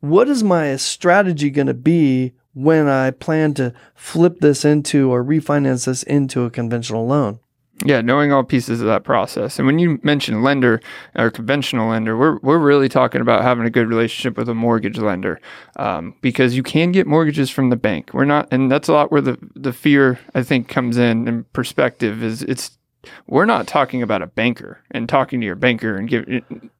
What 0.00 0.28
is 0.28 0.42
my 0.44 0.76
strategy 0.76 1.50
going 1.50 1.66
to 1.66 1.74
be 1.74 2.34
when 2.54 2.86
I 2.86 3.10
plan 3.10 3.54
to 3.54 3.72
flip 3.94 4.38
this 4.40 4.64
into 4.64 5.10
or 5.10 5.24
refinance 5.24 5.86
this 5.86 6.02
into 6.02 6.44
a 6.44 6.50
conventional 6.50 7.06
loan? 7.06 7.40
Yeah, 7.84 8.00
knowing 8.00 8.32
all 8.32 8.44
pieces 8.44 8.80
of 8.80 8.86
that 8.86 9.02
process. 9.02 9.58
And 9.58 9.66
when 9.66 9.78
you 9.80 9.98
mention 10.04 10.42
lender 10.42 10.80
or 11.16 11.30
conventional 11.30 11.88
lender, 11.88 12.16
we're, 12.16 12.38
we're 12.38 12.58
really 12.58 12.88
talking 12.88 13.20
about 13.20 13.42
having 13.42 13.66
a 13.66 13.70
good 13.70 13.88
relationship 13.88 14.36
with 14.36 14.48
a 14.48 14.54
mortgage 14.54 14.98
lender 14.98 15.40
um, 15.76 16.14
because 16.20 16.54
you 16.54 16.62
can 16.62 16.92
get 16.92 17.08
mortgages 17.08 17.50
from 17.50 17.70
the 17.70 17.76
bank. 17.76 18.10
We're 18.12 18.24
not, 18.24 18.46
and 18.52 18.70
that's 18.70 18.88
a 18.88 18.92
lot 18.92 19.10
where 19.10 19.20
the, 19.20 19.36
the 19.56 19.72
fear, 19.72 20.20
I 20.34 20.44
think, 20.44 20.68
comes 20.68 20.96
in 20.96 21.26
and 21.26 21.52
perspective 21.52 22.22
is 22.22 22.42
it's 22.42 22.78
we're 23.26 23.46
not 23.46 23.66
talking 23.66 24.02
about 24.02 24.22
a 24.22 24.26
banker 24.26 24.78
and 24.90 25.08
talking 25.08 25.40
to 25.40 25.46
your 25.46 25.56
banker 25.56 25.96
and 25.96 26.08
give. 26.08 26.24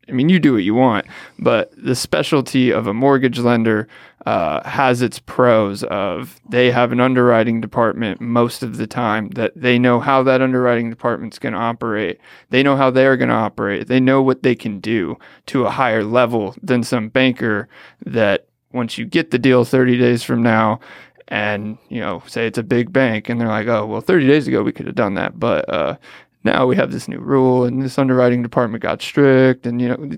I 0.08 0.12
mean, 0.12 0.28
you 0.28 0.40
do 0.40 0.54
what 0.54 0.64
you 0.64 0.74
want, 0.74 1.06
but 1.38 1.72
the 1.76 1.94
specialty 1.94 2.70
of 2.70 2.86
a 2.86 2.94
mortgage 2.94 3.38
lender 3.38 3.86
uh, 4.26 4.68
has 4.68 5.00
its 5.00 5.18
pros. 5.20 5.84
Of 5.84 6.40
they 6.48 6.70
have 6.70 6.92
an 6.92 7.00
underwriting 7.00 7.60
department 7.60 8.20
most 8.20 8.62
of 8.62 8.76
the 8.76 8.86
time 8.86 9.28
that 9.30 9.52
they 9.54 9.78
know 9.78 10.00
how 10.00 10.22
that 10.24 10.42
underwriting 10.42 10.90
department's 10.90 11.38
going 11.38 11.52
to 11.52 11.58
operate. 11.58 12.20
They 12.50 12.62
know 12.62 12.76
how 12.76 12.90
they're 12.90 13.16
going 13.16 13.28
to 13.28 13.34
operate. 13.34 13.86
They 13.86 14.00
know 14.00 14.22
what 14.22 14.42
they 14.42 14.54
can 14.54 14.80
do 14.80 15.18
to 15.46 15.66
a 15.66 15.70
higher 15.70 16.04
level 16.04 16.56
than 16.62 16.82
some 16.82 17.08
banker 17.08 17.68
that 18.04 18.46
once 18.72 18.98
you 18.98 19.04
get 19.04 19.30
the 19.30 19.38
deal 19.38 19.64
30 19.64 19.98
days 19.98 20.22
from 20.22 20.42
now 20.42 20.80
and 21.28 21.78
you 21.88 22.00
know 22.00 22.22
say 22.26 22.46
it's 22.46 22.58
a 22.58 22.62
big 22.62 22.92
bank 22.92 23.28
and 23.28 23.40
they're 23.40 23.48
like 23.48 23.66
oh 23.66 23.86
well 23.86 24.00
30 24.00 24.26
days 24.26 24.48
ago 24.48 24.62
we 24.62 24.72
could 24.72 24.86
have 24.86 24.94
done 24.94 25.14
that 25.14 25.38
but 25.38 25.68
uh, 25.68 25.96
now 26.44 26.66
we 26.66 26.76
have 26.76 26.92
this 26.92 27.08
new 27.08 27.18
rule 27.18 27.64
and 27.64 27.82
this 27.82 27.98
underwriting 27.98 28.42
department 28.42 28.82
got 28.82 29.02
strict 29.02 29.66
and 29.66 29.80
you 29.80 29.88
know 29.88 30.10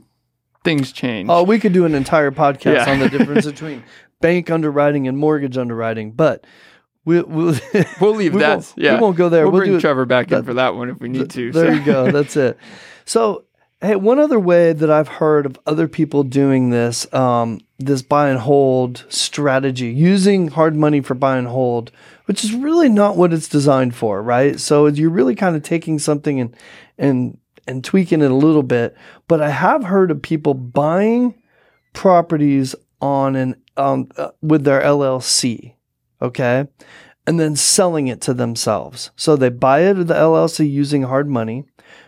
things 0.65 0.93
change 0.93 1.29
oh 1.31 1.43
we 1.43 1.59
could 1.59 1.73
do 1.73 1.85
an 1.85 1.95
entire 1.95 2.31
podcast 2.31 2.87
yeah. 2.87 2.91
on 2.91 2.99
the 2.99 3.09
difference 3.09 3.47
between 3.55 3.83
bank 4.21 4.51
underwriting 4.51 5.07
and 5.09 5.19
mortgage 5.19 5.57
underwriting 5.57 6.11
but 6.11 6.45
We'll, 7.07 7.27
we'll, 7.27 7.55
we'll 8.01 8.15
leave 8.15 8.33
we 8.33 8.41
that. 8.41 8.73
Yeah, 8.79 8.95
we 8.95 9.03
won't 9.03 9.19
go 9.19 9.29
there. 9.29 9.45
We'll, 9.45 9.61
we'll 9.61 9.67
bring 9.67 9.79
Trevor 9.79 10.07
back 10.07 10.29
that, 10.29 10.39
in 10.39 10.45
for 10.47 10.55
that 10.55 10.75
one 10.75 10.89
if 10.89 11.01
we 11.01 11.11
need 11.11 11.31
th- 11.31 11.33
to. 11.33 11.53
There 11.53 11.67
so. 11.67 11.79
you 11.79 11.85
go. 11.85 12.11
That's 12.11 12.35
it. 12.35 12.57
So 13.05 13.45
Hey, 13.85 13.97
one 13.97 14.19
other 14.19 14.41
way 14.41 14.73
that 14.73 14.91
I've 14.91 15.09
heard 15.09 15.45
of 15.45 15.61
other 15.67 15.89
people 15.89 16.23
doing 16.23 16.71
this, 16.71 17.13
um, 17.13 17.61
this 17.79 18.01
buy 18.01 18.31
and 18.31 18.39
hold 18.39 19.05
strategy, 19.11 19.89
using 19.89 20.49
hard 20.49 20.75
money 20.75 21.03
for 21.03 21.13
buy 21.13 21.37
and 21.37 21.47
hold, 21.47 21.91
which 22.27 22.45
is 22.45 22.55
really 22.55 22.89
not 22.89 23.17
what 23.17 23.33
it's 23.33 23.49
designed 23.49 23.95
for, 23.95 24.23
right? 24.23 24.59
So 24.59 24.87
you're 24.87 25.11
really 25.11 25.35
kind 25.35 25.57
of 25.57 25.63
taking 25.63 25.99
something 25.99 26.41
and 26.41 26.57
and 26.99 27.39
and 27.67 27.85
tweaking 27.85 28.23
it 28.23 28.31
a 28.31 28.35
little 28.35 28.63
bit. 28.63 28.97
But 29.29 29.41
I 29.41 29.51
have 29.51 29.85
heard 29.85 30.11
of 30.11 30.23
people 30.23 30.55
buying 30.55 31.35
properties 31.93 32.75
on 33.01 33.37
an 33.37 33.57
um, 33.77 34.09
uh, 34.17 34.31
with 34.41 34.65
their 34.65 34.81
LLC, 34.81 35.75
okay, 36.23 36.67
and 37.27 37.41
then 37.41 37.57
selling 37.57 38.09
it 38.09 38.21
to 38.23 38.35
themselves. 38.35 39.11
So 39.17 39.37
they 39.37 39.49
buy 39.49 39.81
it 39.81 39.99
at 39.99 40.07
the 40.07 40.15
LLC 40.15 40.71
using 40.71 41.03
hard 41.03 41.29
money 41.29 41.65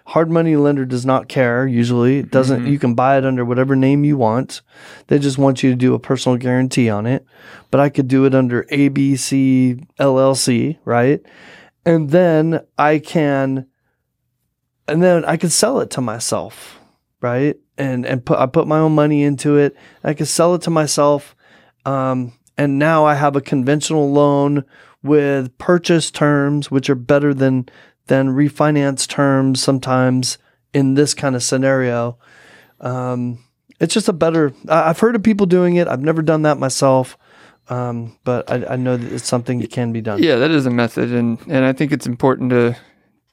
Hard 0.07 0.31
money 0.31 0.55
lender 0.55 0.85
does 0.85 1.05
not 1.05 1.29
care 1.29 1.67
usually. 1.67 2.19
It 2.19 2.31
doesn't 2.31 2.61
mm-hmm. 2.61 2.71
you 2.71 2.79
can 2.79 2.95
buy 2.95 3.19
it 3.19 3.27
under 3.27 3.45
whatever 3.45 3.75
name 3.75 4.05
you 4.05 4.17
want. 4.17 4.63
They 5.09 5.19
just 5.19 5.37
want 5.37 5.65
you 5.65 5.71
to 5.71 5.77
do 5.77 5.95
a 5.95 5.99
personal 5.99 6.39
guarantee 6.39 6.89
on 6.89 7.07
it. 7.07 7.27
But 7.73 7.81
I 7.81 7.89
could 7.89 8.07
do 8.07 8.25
it 8.25 8.33
under 8.33 8.63
ABC 8.65 9.85
LLC, 9.99 10.79
right? 10.85 11.21
And 11.85 12.11
then 12.11 12.61
I 12.79 13.01
can 13.01 13.67
and 14.87 15.03
then 15.03 15.25
I 15.25 15.37
could 15.37 15.51
sell 15.51 15.81
it 15.81 15.91
to 15.91 16.01
myself, 16.01 16.79
right? 17.21 17.57
And 17.77 18.07
and 18.07 18.25
put 18.25 18.39
I 18.39 18.47
put 18.47 18.69
my 18.69 18.79
own 18.79 18.95
money 18.95 19.25
into 19.25 19.57
it. 19.57 19.77
I 20.05 20.15
could 20.15 20.29
sell 20.29 20.55
it 20.55 20.63
to 20.63 20.71
myself. 20.71 21.35
Um, 21.85 22.33
and 22.57 22.79
now 22.79 23.05
I 23.05 23.15
have 23.15 23.35
a 23.35 23.41
conventional 23.41 24.13
loan 24.13 24.65
with 25.03 25.57
purchase 25.59 26.13
terms 26.13 26.71
which 26.71 26.89
are 26.89 26.95
better 26.95 27.35
than 27.35 27.69
than 28.07 28.29
refinance 28.29 29.07
terms 29.07 29.63
sometimes 29.63 30.39
in 30.73 30.95
this 30.95 31.15
kind 31.15 31.35
of 31.35 31.43
scenario. 31.43 32.19
Um, 32.81 33.45
it's 33.81 33.95
just 33.95 34.09
a 34.09 34.13
better. 34.13 34.53
I've 34.69 34.99
heard 34.99 35.17
of 35.17 35.23
people 35.23 35.47
doing 35.47 35.77
it. 35.77 35.89
I've 35.89 36.03
never 36.03 36.23
done 36.23 36.43
that 36.43 36.59
myself, 36.59 37.19
um, 37.69 38.19
but 38.25 38.51
I, 38.51 38.75
I, 38.75 38.77
know 38.77 38.97
that 38.97 39.13
it's 39.13 39.27
something 39.27 39.59
that 39.61 39.71
can 39.71 39.93
be 39.93 40.01
done. 40.01 40.23
Yeah, 40.23 40.37
that 40.37 40.51
is 40.51 40.67
a 40.67 40.71
method, 40.71 41.13
and 41.13 41.39
and 41.49 41.65
I 41.65 41.73
think 41.73 41.93
it's 41.93 42.07
important 42.07 42.51
to 42.51 42.77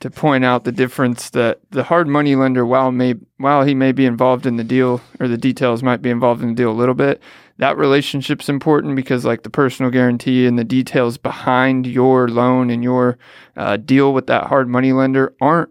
to 0.01 0.11
point 0.11 0.43
out 0.43 0.65
the 0.65 0.71
difference 0.71 1.29
that 1.29 1.61
the 1.69 1.83
hard 1.83 2.09
money 2.09 2.35
lender, 2.35 2.65
while 2.65 2.91
may 2.91 3.15
while 3.37 3.63
he 3.63 3.73
may 3.73 3.93
be 3.93 4.05
involved 4.05 4.45
in 4.45 4.57
the 4.57 4.63
deal 4.63 5.01
or 5.19 5.29
the 5.29 5.37
details 5.37 5.81
might 5.81 6.01
be 6.01 6.09
involved 6.09 6.41
in 6.41 6.49
the 6.49 6.55
deal 6.55 6.71
a 6.71 6.73
little 6.73 6.95
bit, 6.95 7.21
that 7.57 7.77
relationship's 7.77 8.49
important 8.49 8.95
because 8.95 9.25
like 9.25 9.43
the 9.43 9.49
personal 9.49 9.91
guarantee 9.91 10.45
and 10.45 10.57
the 10.57 10.63
details 10.63 11.17
behind 11.17 11.85
your 11.85 12.27
loan 12.27 12.69
and 12.69 12.83
your 12.83 13.17
uh, 13.55 13.77
deal 13.77 14.13
with 14.13 14.27
that 14.27 14.45
hard 14.45 14.67
money 14.67 14.91
lender 14.91 15.35
aren't 15.39 15.69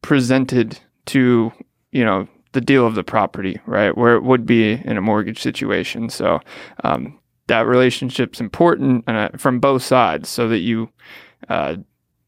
presented 0.00 0.78
to 1.06 1.52
you 1.90 2.04
know 2.04 2.26
the 2.52 2.60
deal 2.60 2.86
of 2.86 2.94
the 2.94 3.04
property 3.04 3.60
right 3.66 3.96
where 3.96 4.14
it 4.14 4.22
would 4.22 4.46
be 4.46 4.72
in 4.72 4.96
a 4.96 5.02
mortgage 5.02 5.40
situation. 5.40 6.08
So 6.08 6.40
um, 6.84 7.18
that 7.46 7.66
relationship's 7.66 8.40
important 8.40 9.08
uh, 9.08 9.30
from 9.36 9.60
both 9.60 9.82
sides 9.82 10.28
so 10.28 10.48
that 10.48 10.58
you 10.58 10.90
uh, 11.48 11.76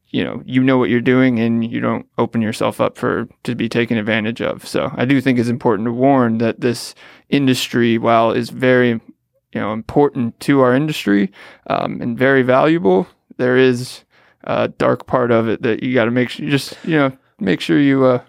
you 0.09 0.23
know 0.23 0.41
you 0.45 0.63
know 0.63 0.77
what 0.77 0.89
you're 0.89 1.01
doing 1.01 1.39
and 1.39 1.69
you 1.69 1.79
don't 1.79 2.07
open 2.17 2.41
yourself 2.41 2.79
up 2.79 2.97
for 2.97 3.27
to 3.43 3.55
be 3.55 3.67
taken 3.67 3.97
advantage 3.97 4.41
of. 4.41 4.67
So 4.67 4.91
i 4.95 5.05
do 5.05 5.19
think 5.21 5.39
it's 5.39 5.49
important 5.49 5.87
to 5.87 5.91
warn 5.91 6.37
that 6.39 6.61
this 6.61 6.95
industry 7.29 7.97
while 7.97 8.31
is 8.31 8.49
very 8.49 8.89
you 8.89 9.61
know 9.61 9.73
important 9.73 10.39
to 10.39 10.61
our 10.61 10.75
industry 10.75 11.31
um, 11.67 12.01
and 12.01 12.17
very 12.17 12.43
valuable 12.43 13.07
there 13.37 13.57
is 13.57 14.03
a 14.43 14.67
dark 14.67 15.07
part 15.07 15.31
of 15.31 15.47
it 15.47 15.61
that 15.61 15.81
you 15.83 15.93
got 15.93 16.05
to 16.05 16.11
make 16.11 16.29
sure 16.29 16.45
you 16.45 16.51
just 16.51 16.77
you 16.83 16.97
know 16.97 17.17
make 17.39 17.61
sure 17.61 17.79
you 17.79 18.05
uh 18.05 18.21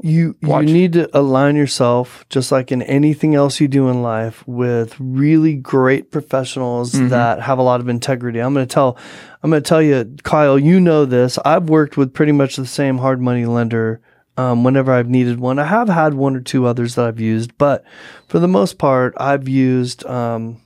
you 0.00 0.36
Watch. 0.42 0.66
you 0.66 0.72
need 0.72 0.92
to 0.92 1.10
align 1.16 1.56
yourself 1.56 2.24
just 2.28 2.52
like 2.52 2.70
in 2.70 2.82
anything 2.82 3.34
else 3.34 3.60
you 3.60 3.66
do 3.66 3.88
in 3.88 4.00
life 4.00 4.46
with 4.46 4.94
really 5.00 5.54
great 5.54 6.12
professionals 6.12 6.92
mm-hmm. 6.92 7.08
that 7.08 7.40
have 7.40 7.58
a 7.58 7.62
lot 7.62 7.80
of 7.80 7.88
integrity. 7.88 8.38
I'm 8.38 8.54
going 8.54 8.66
to 8.66 8.72
tell 8.72 8.96
I'm 9.42 9.50
going 9.50 9.62
to 9.62 9.68
tell 9.68 9.82
you 9.82 10.16
Kyle, 10.22 10.58
you 10.58 10.78
know 10.78 11.04
this. 11.04 11.36
I've 11.44 11.68
worked 11.68 11.96
with 11.96 12.14
pretty 12.14 12.32
much 12.32 12.56
the 12.56 12.66
same 12.66 12.98
hard 12.98 13.20
money 13.20 13.44
lender 13.44 14.00
um, 14.38 14.62
whenever 14.62 14.92
I've 14.92 15.10
needed 15.10 15.40
one. 15.40 15.58
I 15.58 15.64
have 15.64 15.88
had 15.88 16.14
one 16.14 16.36
or 16.36 16.40
two 16.40 16.64
others 16.64 16.94
that 16.94 17.04
I've 17.04 17.20
used, 17.20 17.58
but 17.58 17.84
for 18.28 18.38
the 18.38 18.48
most 18.48 18.78
part, 18.78 19.12
I've 19.16 19.48
used 19.48 20.06
um, 20.06 20.62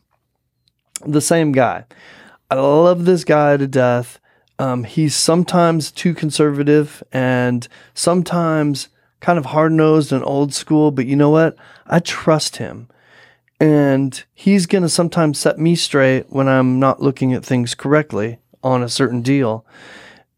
the 1.07 1.23
same 1.23 1.53
guy. 1.53 1.87
I 2.51 2.57
love 2.57 3.07
this 3.07 3.25
guy 3.25 3.57
to 3.57 3.67
death. 3.67 4.21
Um, 4.59 4.85
he's 4.85 5.17
sometimes 5.17 5.91
too 5.91 6.13
conservative 6.13 7.03
and 7.13 7.67
sometimes 7.95 8.89
kind 9.21 9.39
of 9.39 9.47
hard 9.47 9.73
nosed 9.73 10.13
and 10.13 10.23
old 10.23 10.53
school, 10.53 10.91
but 10.91 11.07
you 11.07 11.17
know 11.17 11.31
what? 11.31 11.57
I 11.87 12.01
trust 12.01 12.57
him. 12.57 12.89
And 13.59 14.23
he's 14.35 14.67
going 14.67 14.83
to 14.83 14.89
sometimes 14.89 15.39
set 15.39 15.59
me 15.59 15.77
straight 15.77 16.27
when 16.29 16.47
I'm 16.47 16.79
not 16.79 17.01
looking 17.01 17.33
at 17.33 17.45
things 17.45 17.75
correctly 17.75 18.39
on 18.63 18.83
a 18.83 18.89
certain 18.89 19.23
deal. 19.23 19.65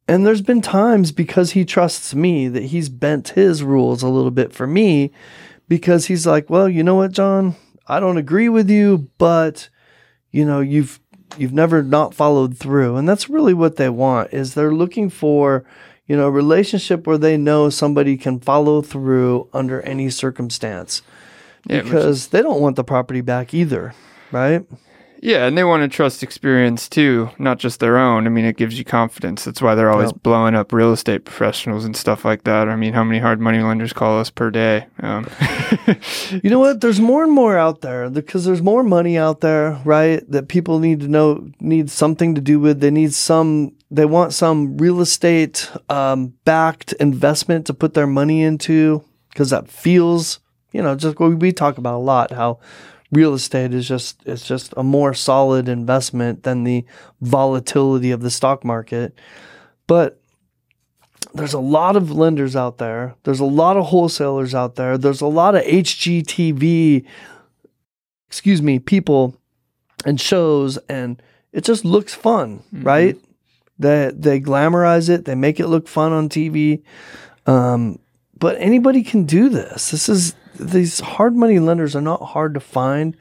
And 0.07 0.27
there's 0.27 0.43
been 0.43 0.61
times 0.61 1.13
because 1.13 1.53
he 1.53 1.65
trusts 1.65 2.15
me 2.15 2.49
that 2.49 2.65
he's 2.65 2.89
bent 2.89 3.31
his 3.31 3.63
rules 3.63 4.03
a 4.03 4.09
little 4.09 4.31
bit 4.31 4.53
for 4.53 4.67
me 4.67 5.13
because 5.67 6.07
he's 6.07 6.27
like, 6.27 6.51
well, 6.51 6.69
you 6.69 6.83
know 6.83 6.95
what, 6.95 7.13
John? 7.13 7.57
I 7.87 8.01
don't 8.01 8.19
agree 8.19 8.49
with 8.49 8.69
you, 8.71 9.09
but 9.19 9.69
you 10.31 10.45
know, 10.45 10.61
you've 10.61 11.01
you've 11.39 11.53
never 11.53 11.83
not 11.83 12.15
followed 12.15 12.59
through. 12.59 12.97
And 12.97 13.09
that's 13.09 13.31
really 13.31 13.55
what 13.55 13.77
they 13.77 13.89
want 13.89 14.33
is 14.33 14.55
they're 14.55 14.75
looking 14.75 15.09
for, 15.11 15.65
you 16.07 16.17
know, 16.17 16.27
a 16.27 16.31
relationship 16.31 17.07
where 17.07 17.19
they 17.19 17.37
know 17.37 17.71
somebody 17.71 18.17
can 18.17 18.41
follow 18.41 18.83
through 18.83 19.49
under 19.53 19.81
any 19.83 20.11
circumstance. 20.11 21.03
Yeah, 21.67 21.83
because 21.83 22.29
they 22.29 22.43
don't 22.43 22.61
want 22.61 22.77
the 22.77 22.85
property 22.85 23.23
back 23.23 23.55
either, 23.55 23.95
right? 24.31 24.67
Yeah, 25.25 25.47
and 25.47 25.57
they 25.57 25.65
want 25.65 25.83
to 25.83 25.89
trust 25.89 26.23
experience 26.23 26.87
too, 26.87 27.31
not 27.39 27.59
just 27.59 27.81
their 27.81 27.97
own. 27.97 28.27
I 28.27 28.29
mean, 28.29 28.45
it 28.45 28.59
gives 28.59 28.79
you 28.79 28.85
confidence. 28.85 29.43
That's 29.43 29.63
why 29.63 29.75
they're 29.75 29.91
always 29.91 30.11
Yep. 30.11 30.23
blowing 30.23 30.55
up 30.55 30.71
real 30.71 30.93
estate 30.93 31.25
professionals 31.25 31.87
and 31.87 31.97
stuff 31.97 32.27
like 32.27 32.45
that. 32.45 32.69
I 32.69 32.77
mean, 32.77 32.93
how 32.93 33.05
many 33.05 33.21
hard 33.21 33.41
money 33.41 33.61
lenders 33.63 33.95
call 33.95 34.21
us 34.21 34.29
per 34.29 34.51
day? 34.51 34.87
Um, 35.01 35.27
You 36.43 36.51
know 36.51 36.59
what? 36.59 36.83
There's 36.83 37.01
more 37.01 37.25
and 37.25 37.33
more 37.33 37.57
out 37.57 37.81
there 37.81 38.11
because 38.11 38.45
there's 38.45 38.61
more 38.61 38.83
money 38.83 39.17
out 39.17 39.41
there, 39.41 39.81
right? 39.87 40.23
That 40.31 40.49
people 40.49 40.79
need 40.79 41.01
to 41.01 41.09
know, 41.09 41.49
need 41.59 41.89
something 41.91 42.35
to 42.35 42.43
do 42.43 42.61
with. 42.61 42.81
They 42.81 42.91
need 42.91 43.15
some, 43.15 43.73
they 43.91 44.05
want 44.05 44.35
some 44.35 44.77
real 44.77 45.01
estate 45.01 45.71
um, 45.89 46.35
backed 46.45 46.93
investment 47.01 47.67
to 47.69 47.73
put 47.73 47.95
their 47.95 48.07
money 48.07 48.43
into 48.43 49.03
because 49.31 49.49
that 49.49 49.69
feels, 49.69 50.41
you 50.73 50.83
know, 50.83 50.95
just 50.95 51.19
what 51.19 51.39
we 51.39 51.51
talk 51.51 51.79
about 51.79 51.97
a 51.97 52.05
lot 52.05 52.31
how 52.31 52.59
real 53.15 53.35
estate 53.35 53.73
is 53.73 53.89
just 53.89 54.23
it's 54.27 54.47
just 54.47 54.75
a 54.77 54.83
more 54.83 55.15
solid 55.15 55.69
investment 55.69 56.43
than 56.43 56.65
the 56.65 56.85
volatility 57.21 58.11
of 58.11 58.21
the 58.21 58.31
stock 58.31 58.65
market. 58.65 59.19
But 59.87 60.21
there's 61.33 61.55
a 61.55 61.61
lot 61.61 61.97
of 61.97 62.13
lenders 62.13 62.55
out 62.55 62.79
there. 62.79 63.15
There's 63.25 63.41
a 63.41 63.45
lot 63.45 63.77
of 63.77 63.87
wholesalers 63.87 64.55
out 64.55 64.77
there. 64.77 64.97
There's 64.97 65.21
a 65.21 65.27
lot 65.27 65.57
of 65.57 65.65
HGTV, 65.65 67.05
excuse 68.29 68.63
me, 68.63 68.79
people 68.79 69.37
and 70.05 70.21
shows, 70.21 70.79
and 70.89 71.21
it 71.53 71.65
just 71.65 71.85
looks 71.85 72.15
fun, 72.15 72.63
right? 72.73 73.17
They 73.79 74.13
they 74.15 74.41
glamorize 74.41 75.09
it. 75.09 75.25
They 75.25 75.35
make 75.35 75.59
it 75.59 75.67
look 75.67 75.89
fun 75.89 76.13
on 76.13 76.29
TV. 76.29 76.83
Um, 77.47 77.99
but 78.39 78.57
anybody 78.59 79.03
can 79.03 79.25
do 79.25 79.49
this. 79.49 79.91
This 79.91 80.09
is 80.09 80.35
these 80.59 81.01
hard 81.01 81.37
money 81.37 81.59
lenders 81.59 81.95
are 81.97 82.01
not 82.01 82.23
hard 82.23 82.55
to 82.55 82.61
find. 82.61 83.17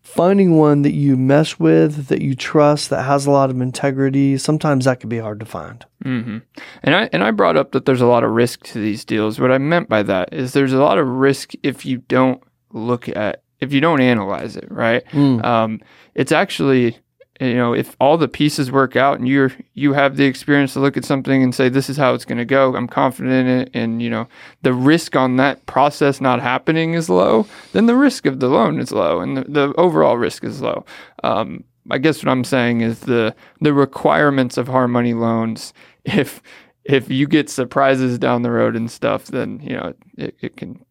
Finding 0.00 0.58
one 0.58 0.82
that 0.82 0.92
you 0.92 1.16
mesh 1.16 1.58
with, 1.60 2.08
that 2.08 2.20
you 2.20 2.34
trust, 2.34 2.90
that 2.90 3.04
has 3.04 3.24
a 3.24 3.30
lot 3.30 3.50
of 3.50 3.60
integrity, 3.60 4.36
sometimes 4.36 4.84
that 4.84 4.98
can 4.98 5.08
be 5.08 5.18
hard 5.20 5.38
to 5.40 5.46
find. 5.46 5.86
hmm 6.02 6.38
And 6.82 6.94
I 6.94 7.08
and 7.12 7.22
I 7.22 7.30
brought 7.30 7.56
up 7.56 7.70
that 7.72 7.86
there's 7.86 8.00
a 8.00 8.06
lot 8.06 8.24
of 8.24 8.32
risk 8.32 8.64
to 8.64 8.80
these 8.80 9.04
deals. 9.04 9.38
What 9.38 9.52
I 9.52 9.58
meant 9.58 9.88
by 9.88 10.02
that 10.02 10.32
is 10.32 10.52
there's 10.52 10.72
a 10.72 10.82
lot 10.82 10.98
of 10.98 11.06
risk 11.06 11.52
if 11.62 11.86
you 11.86 11.98
don't 11.98 12.42
look 12.72 13.08
at 13.08 13.42
if 13.60 13.72
you 13.72 13.80
don't 13.80 14.00
analyze 14.00 14.56
it, 14.56 14.66
right? 14.70 15.02
Um, 15.14 15.80
it's 16.16 16.32
actually 16.32 16.98
you 17.42 17.54
know 17.54 17.74
if 17.74 17.96
all 18.00 18.16
the 18.16 18.28
pieces 18.28 18.70
work 18.70 18.96
out 18.96 19.18
and 19.18 19.26
you're 19.26 19.52
you 19.74 19.92
have 19.92 20.16
the 20.16 20.24
experience 20.24 20.72
to 20.72 20.80
look 20.80 20.96
at 20.96 21.04
something 21.04 21.42
and 21.42 21.54
say 21.54 21.68
this 21.68 21.90
is 21.90 21.96
how 21.96 22.14
it's 22.14 22.24
going 22.24 22.38
to 22.38 22.44
go 22.44 22.74
i'm 22.76 22.86
confident 22.86 23.48
in 23.48 23.60
it 23.60 23.70
and 23.74 24.00
you 24.00 24.08
know 24.08 24.28
the 24.62 24.72
risk 24.72 25.16
on 25.16 25.36
that 25.36 25.64
process 25.66 26.20
not 26.20 26.40
happening 26.40 26.94
is 26.94 27.08
low 27.08 27.46
then 27.72 27.86
the 27.86 27.96
risk 27.96 28.26
of 28.26 28.40
the 28.40 28.48
loan 28.48 28.78
is 28.78 28.92
low 28.92 29.20
and 29.20 29.36
the, 29.36 29.44
the 29.44 29.74
overall 29.76 30.16
risk 30.16 30.44
is 30.44 30.60
low. 30.60 30.84
Um, 31.24 31.64
i 31.90 31.98
guess 31.98 32.22
what 32.22 32.30
i'm 32.30 32.44
saying 32.44 32.80
is 32.80 33.00
the 33.00 33.34
the 33.60 33.74
requirements 33.74 34.56
of 34.56 34.68
hard 34.68 34.90
money 34.90 35.14
loans 35.14 35.72
if 36.04 36.42
if 36.84 37.10
you 37.10 37.26
get 37.26 37.48
surprises 37.48 38.18
down 38.18 38.42
the 38.42 38.50
road 38.50 38.76
and 38.76 38.90
stuff 38.90 39.26
then 39.26 39.60
you 39.60 39.74
know 39.74 39.94
it, 40.16 40.34
it 40.40 40.56
can 40.56 40.84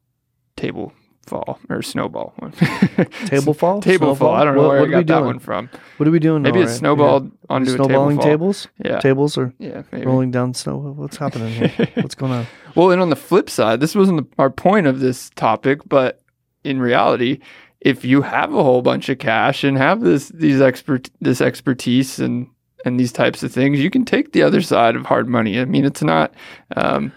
table 0.55 0.93
fall 1.31 1.59
or 1.69 1.81
snowball 1.81 2.33
Table 3.25 3.53
fall? 3.53 3.81
table 3.81 4.15
fall 4.15 4.33
i 4.35 4.43
don't 4.43 4.55
know 4.55 4.63
What- 4.63 4.69
where 4.71 4.79
what 4.81 4.89
i 4.89 5.03
got 5.03 5.07
that 5.07 5.23
one 5.25 5.39
from 5.39 5.69
What 5.97 6.07
are 6.07 6.11
we 6.11 6.19
doing? 6.19 6.41
maybe 6.41 6.57
now, 6.59 6.63
it's 6.63 6.71
right? 6.73 6.79
snowballed 6.79 7.23
Yeah. 7.25 7.31
onto 7.55 7.71
a 7.71 7.75
snowballing 7.75 8.17
table 8.17 8.29
tables. 8.53 8.67
yeah 8.83 8.99
Tables 8.99 9.37
or 9.37 9.53
yeah 9.59 9.83
maybe. 9.91 10.05
rolling 10.05 10.31
down 10.31 10.53
snow. 10.53 10.77
What's 11.01 11.17
happening 11.17 11.53
here? 11.53 11.87
What's 12.03 12.15
going 12.15 12.31
on? 12.33 12.45
Well, 12.75 12.91
and 12.91 13.01
on 13.01 13.09
the 13.09 13.15
flip 13.15 13.49
side, 13.49 13.79
this 13.79 13.95
wasn't 13.95 14.17
the, 14.21 14.27
our 14.41 14.49
point 14.49 14.87
of 14.87 14.99
this 14.99 15.29
topic, 15.35 15.79
but 15.87 16.21
in 16.63 16.79
reality, 16.79 17.39
if 17.81 18.03
you 18.05 18.21
have 18.21 18.53
a 18.53 18.63
whole 18.63 18.81
bunch 18.81 19.09
of 19.09 19.17
cash 19.19 19.63
and 19.63 19.77
have 19.77 20.01
this 20.01 20.29
these 20.29 20.59
expert 20.61 21.09
this 21.21 21.39
expertise 21.41 22.19
and 22.19 22.47
and 22.85 22.99
these 22.99 23.11
types 23.11 23.43
of 23.43 23.51
things, 23.53 23.79
you 23.79 23.89
can 23.89 24.03
take 24.05 24.31
the 24.33 24.43
other 24.43 24.61
side 24.61 24.95
of 24.95 25.05
hard 25.05 25.27
money. 25.27 25.59
I 25.59 25.65
mean, 25.65 25.85
it's 25.85 26.01
not 26.03 26.33
um, 26.75 27.11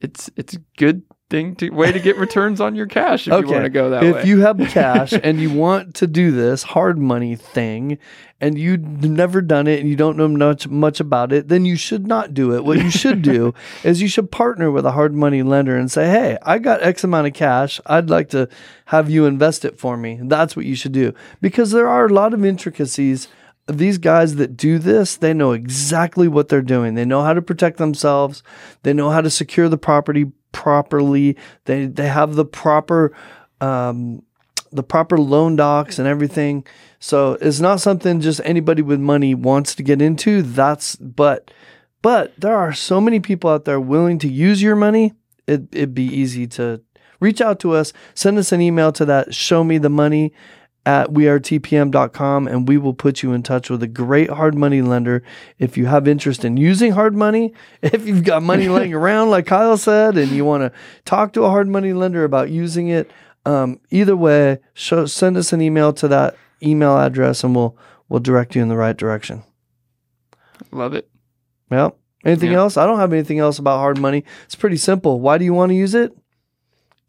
it's 0.00 0.30
it's 0.36 0.56
good 0.76 1.02
thing 1.34 1.56
to 1.56 1.70
way 1.70 1.90
to 1.90 1.98
get 1.98 2.16
returns 2.16 2.60
on 2.60 2.74
your 2.74 2.86
cash 2.86 3.26
if 3.26 3.32
you 3.32 3.50
want 3.50 3.64
to 3.64 3.70
go 3.70 3.90
that 3.90 4.04
if 4.04 4.14
way. 4.14 4.20
If 4.20 4.26
you 4.26 4.40
have 4.40 4.58
cash 4.68 5.12
and 5.12 5.40
you 5.40 5.52
want 5.52 5.94
to 5.96 6.06
do 6.06 6.30
this 6.30 6.62
hard 6.62 6.98
money 6.98 7.34
thing 7.34 7.98
and 8.40 8.58
you've 8.58 9.04
never 9.04 9.40
done 9.40 9.66
it 9.66 9.80
and 9.80 9.88
you 9.88 9.96
don't 9.96 10.16
know 10.16 10.28
much 10.28 10.68
much 10.68 11.00
about 11.00 11.32
it, 11.32 11.48
then 11.48 11.64
you 11.64 11.76
should 11.76 12.06
not 12.06 12.34
do 12.34 12.54
it. 12.54 12.64
What 12.64 12.78
you 12.78 12.90
should 12.90 13.22
do 13.22 13.52
is 13.84 14.00
you 14.00 14.08
should 14.08 14.30
partner 14.30 14.70
with 14.70 14.86
a 14.86 14.92
hard 14.92 15.14
money 15.14 15.42
lender 15.42 15.76
and 15.76 15.90
say, 15.90 16.08
"Hey, 16.08 16.38
I 16.42 16.58
got 16.58 16.82
X 16.82 17.02
amount 17.04 17.26
of 17.26 17.34
cash. 17.34 17.80
I'd 17.86 18.10
like 18.10 18.28
to 18.30 18.48
have 18.86 19.10
you 19.10 19.26
invest 19.26 19.64
it 19.64 19.78
for 19.78 19.96
me." 19.96 20.20
That's 20.22 20.56
what 20.56 20.66
you 20.66 20.76
should 20.76 20.92
do 20.92 21.14
because 21.40 21.72
there 21.72 21.88
are 21.88 22.06
a 22.06 22.12
lot 22.12 22.32
of 22.32 22.44
intricacies 22.44 23.28
these 23.66 23.96
guys 23.96 24.34
that 24.34 24.58
do 24.58 24.78
this, 24.78 25.16
they 25.16 25.32
know 25.32 25.52
exactly 25.52 26.28
what 26.28 26.50
they're 26.50 26.60
doing. 26.60 26.96
They 26.96 27.06
know 27.06 27.22
how 27.22 27.32
to 27.32 27.40
protect 27.40 27.78
themselves. 27.78 28.42
They 28.82 28.92
know 28.92 29.08
how 29.08 29.22
to 29.22 29.30
secure 29.30 29.70
the 29.70 29.78
property 29.78 30.26
properly. 30.54 31.36
They 31.66 31.84
they 31.84 32.08
have 32.08 32.36
the 32.36 32.46
proper 32.46 33.14
um, 33.60 34.22
the 34.72 34.82
proper 34.82 35.18
loan 35.18 35.56
docs 35.56 35.98
and 35.98 36.08
everything. 36.08 36.66
So 36.98 37.36
it's 37.42 37.60
not 37.60 37.82
something 37.82 38.20
just 38.20 38.40
anybody 38.44 38.80
with 38.80 39.00
money 39.00 39.34
wants 39.34 39.74
to 39.74 39.82
get 39.82 40.00
into. 40.00 40.40
That's 40.40 40.96
but 40.96 41.50
but 42.00 42.32
there 42.38 42.56
are 42.56 42.72
so 42.72 43.00
many 43.00 43.20
people 43.20 43.50
out 43.50 43.66
there 43.66 43.80
willing 43.80 44.18
to 44.20 44.28
use 44.28 44.62
your 44.62 44.76
money. 44.76 45.12
It 45.46 45.68
it'd 45.72 45.94
be 45.94 46.06
easy 46.06 46.46
to 46.48 46.80
reach 47.20 47.42
out 47.42 47.60
to 47.60 47.72
us. 47.72 47.92
Send 48.14 48.38
us 48.38 48.52
an 48.52 48.62
email 48.62 48.92
to 48.92 49.04
that 49.04 49.34
show 49.34 49.64
me 49.64 49.76
the 49.76 49.90
money 49.90 50.32
at 50.86 51.08
wearetpm.com 51.10 52.46
and 52.46 52.68
we 52.68 52.76
will 52.76 52.92
put 52.94 53.22
you 53.22 53.32
in 53.32 53.42
touch 53.42 53.70
with 53.70 53.82
a 53.82 53.86
great 53.86 54.28
hard 54.30 54.54
money 54.54 54.82
lender 54.82 55.22
if 55.58 55.76
you 55.78 55.86
have 55.86 56.06
interest 56.06 56.44
in 56.44 56.56
using 56.56 56.92
hard 56.92 57.14
money. 57.16 57.54
If 57.82 58.06
you've 58.06 58.24
got 58.24 58.42
money 58.42 58.68
laying 58.68 58.92
around 59.00 59.30
like 59.30 59.46
kyle 59.46 59.76
said 59.78 60.16
and 60.18 60.30
you 60.32 60.44
want 60.44 60.62
to 60.62 60.78
talk 61.04 61.32
to 61.34 61.44
a 61.44 61.48
hard 61.50 61.68
money 61.68 61.92
lender 61.92 62.24
about 62.24 62.50
using 62.50 62.88
it 62.88 63.10
um, 63.46 63.80
either 63.90 64.16
way 64.16 64.58
show, 64.74 65.06
send 65.06 65.36
us 65.36 65.52
an 65.52 65.60
email 65.60 65.92
to 65.94 66.08
that 66.08 66.36
email 66.62 66.96
address 66.98 67.44
and 67.44 67.54
we'll 67.56 67.76
we'll 68.08 68.20
direct 68.20 68.54
you 68.54 68.62
in 68.62 68.68
the 68.68 68.76
right 68.76 68.96
direction. 68.96 69.42
Love 70.70 70.94
it. 70.94 71.08
well 71.70 71.96
anything 72.24 72.52
Yeah. 72.52 72.58
else? 72.58 72.76
I 72.76 72.86
don't 72.86 72.98
have 72.98 73.12
anything 73.12 73.38
else 73.38 73.58
about 73.58 73.78
hard 73.78 73.98
money. 73.98 74.24
It's 74.44 74.54
pretty 74.54 74.76
simple. 74.78 75.20
Why 75.20 75.38
do 75.38 75.44
you 75.44 75.52
want 75.54 75.70
to 75.70 75.74
use 75.76 75.94
it? 75.94 76.12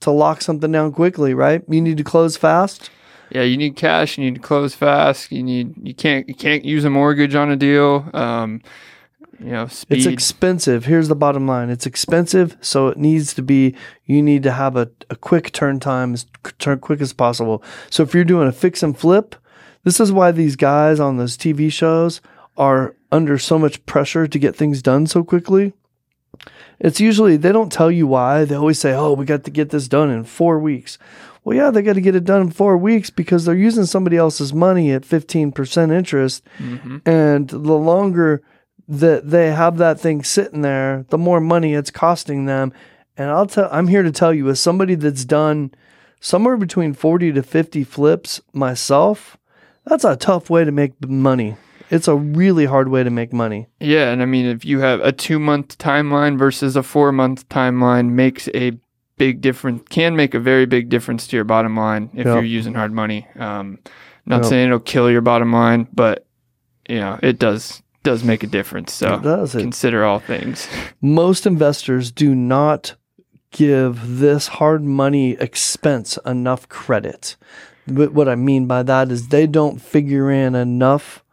To 0.01 0.11
lock 0.11 0.41
something 0.41 0.71
down 0.71 0.91
quickly 0.91 1.33
right? 1.33 1.61
You 1.69 1.81
need 1.81 1.97
to 1.97 2.03
close 2.03 2.37
fast 2.37 2.89
Yeah, 3.31 3.43
you 3.43 3.57
need 3.57 3.75
cash. 3.75 4.17
You 4.17 4.25
need 4.25 4.35
to 4.35 4.41
close 4.41 4.75
fast. 4.75 5.31
You 5.31 5.43
need 5.43 5.75
you 5.81 5.93
can't 5.93 6.27
you 6.27 6.35
can't 6.35 6.63
use 6.63 6.85
a 6.85 6.89
mortgage 6.89 7.35
on 7.35 7.51
a 7.51 7.55
deal. 7.55 8.09
Um, 8.13 8.61
you 9.39 9.51
know, 9.51 9.67
speed. 9.67 9.97
It's 9.97 10.05
expensive. 10.05 10.85
Here's 10.85 11.07
the 11.07 11.15
bottom 11.15 11.47
line. 11.47 11.69
It's 11.69 11.85
expensive, 11.85 12.57
so 12.61 12.87
it 12.87 12.97
needs 12.97 13.33
to 13.33 13.41
be. 13.41 13.75
You 14.05 14.21
need 14.21 14.43
to 14.43 14.51
have 14.51 14.75
a, 14.75 14.89
a 15.09 15.15
quick 15.15 15.51
turn 15.51 15.79
time 15.79 16.13
as 16.13 16.25
turn 16.59 16.79
quick 16.79 17.01
as 17.01 17.13
possible. 17.13 17.63
So 17.89 18.03
if 18.03 18.13
you're 18.13 18.23
doing 18.23 18.47
a 18.47 18.53
fix 18.53 18.81
and 18.83 18.97
flip, 18.97 19.35
this 19.83 19.99
is 19.99 20.11
why 20.11 20.31
these 20.31 20.55
guys 20.55 20.99
on 20.99 21.17
those 21.17 21.37
TV 21.37 21.71
shows 21.71 22.21
are 22.57 22.95
under 23.11 23.37
so 23.37 23.59
much 23.59 23.85
pressure 23.85 24.27
to 24.27 24.39
get 24.39 24.55
things 24.55 24.81
done 24.81 25.07
so 25.07 25.23
quickly. 25.23 25.73
It's 26.79 26.99
usually 26.99 27.37
they 27.37 27.51
don't 27.51 27.71
tell 27.71 27.91
you 27.91 28.07
why. 28.07 28.45
They 28.45 28.55
always 28.55 28.79
say, 28.79 28.93
"Oh, 28.93 29.13
we 29.13 29.25
got 29.25 29.43
to 29.45 29.51
get 29.51 29.69
this 29.69 29.87
done 29.87 30.09
in 30.09 30.23
four 30.23 30.59
weeks." 30.59 30.97
Well, 31.45 31.55
yeah, 31.55 31.69
they 31.71 31.81
got 31.83 31.93
to 31.93 32.01
get 32.01 32.15
it 32.15 32.25
done 32.25 32.41
in 32.41 32.49
four 32.49 32.75
weeks 32.75 33.09
because 33.09 33.45
they're 33.45 33.55
using 33.55 33.85
somebody 33.85 34.17
else's 34.17 34.53
money 34.53 34.91
at 34.91 35.05
fifteen 35.05 35.51
percent 35.53 35.91
interest, 35.93 36.43
Mhm. 36.59 37.01
and 37.05 37.47
the 37.47 37.77
longer 37.77 38.41
that 38.87 39.29
they 39.29 39.51
have 39.51 39.77
that 39.77 39.99
thing 39.99 40.23
sitting 40.23 40.61
there, 40.61 41.05
the 41.09 41.17
more 41.17 41.39
money 41.39 41.73
it's 41.73 41.91
costing 41.91 42.45
them. 42.45 42.73
And 43.17 43.29
I'll 43.29 43.45
tell 43.45 43.69
I'm 43.71 43.87
here 43.87 44.03
to 44.03 44.11
tell 44.11 44.33
you 44.33 44.49
as 44.49 44.59
somebody 44.59 44.95
that's 44.95 45.23
done 45.23 45.71
somewhere 46.19 46.57
between 46.57 46.93
40 46.93 47.31
to 47.33 47.43
50 47.43 47.83
flips 47.83 48.41
myself, 48.53 49.37
that's 49.85 50.03
a 50.03 50.15
tough 50.15 50.49
way 50.49 50.65
to 50.65 50.71
make 50.71 50.93
money. 51.07 51.55
It's 51.91 52.07
a 52.07 52.15
really 52.15 52.65
hard 52.65 52.89
way 52.89 53.03
to 53.03 53.11
make 53.11 53.31
money. 53.31 53.67
Yeah, 53.79 54.11
and 54.11 54.21
I 54.23 54.25
mean, 54.25 54.47
if 54.47 54.65
you 54.65 54.79
have 54.79 54.99
a 55.01 55.11
two 55.11 55.37
month 55.37 55.77
timeline 55.77 56.37
versus 56.39 56.75
a 56.75 56.81
four 56.83 57.11
month 57.11 57.47
timeline, 57.49 58.09
makes 58.09 58.49
a 58.55 58.71
big 59.17 59.41
difference. 59.41 59.83
Can 59.89 60.15
make 60.15 60.33
a 60.33 60.39
very 60.39 60.65
big 60.65 60.89
difference 60.89 61.27
to 61.27 61.35
your 61.37 61.45
bottom 61.45 61.75
line 61.77 62.09
if 62.13 62.25
Yep. 62.25 62.35
you're 62.35 62.43
using 62.43 62.73
hard 62.73 62.91
money. 62.91 63.27
Um, 63.37 63.79
not 64.25 64.37
Yep. 64.37 64.45
saying 64.45 64.65
it'll 64.67 64.79
kill 64.79 65.09
your 65.11 65.21
bottom 65.21 65.51
line, 65.53 65.87
but 65.93 66.25
you 66.89 66.99
know 66.99 67.19
it 67.21 67.39
does 67.39 67.81
does 68.03 68.23
make 68.23 68.43
a 68.43 68.47
difference. 68.47 68.93
So 68.93 69.15
It 69.15 69.23
does. 69.23 69.55
It- 69.55 69.61
consider 69.61 70.03
all 70.05 70.19
things. 70.19 70.67
most 71.01 71.47
investors 71.47 72.11
do 72.11 72.35
not 72.35 72.95
give 73.51 74.19
this 74.19 74.47
hard 74.47 74.83
money 74.83 75.31
expense 75.39 76.19
enough 76.25 76.67
credit. 76.69 77.35
But 77.87 78.13
what 78.13 78.27
I 78.29 78.35
mean 78.35 78.67
by 78.67 78.83
that 78.83 79.11
is 79.11 79.29
they 79.29 79.47
don't 79.47 79.81
figure 79.81 80.29
in 80.29 80.53
enough 80.55 81.23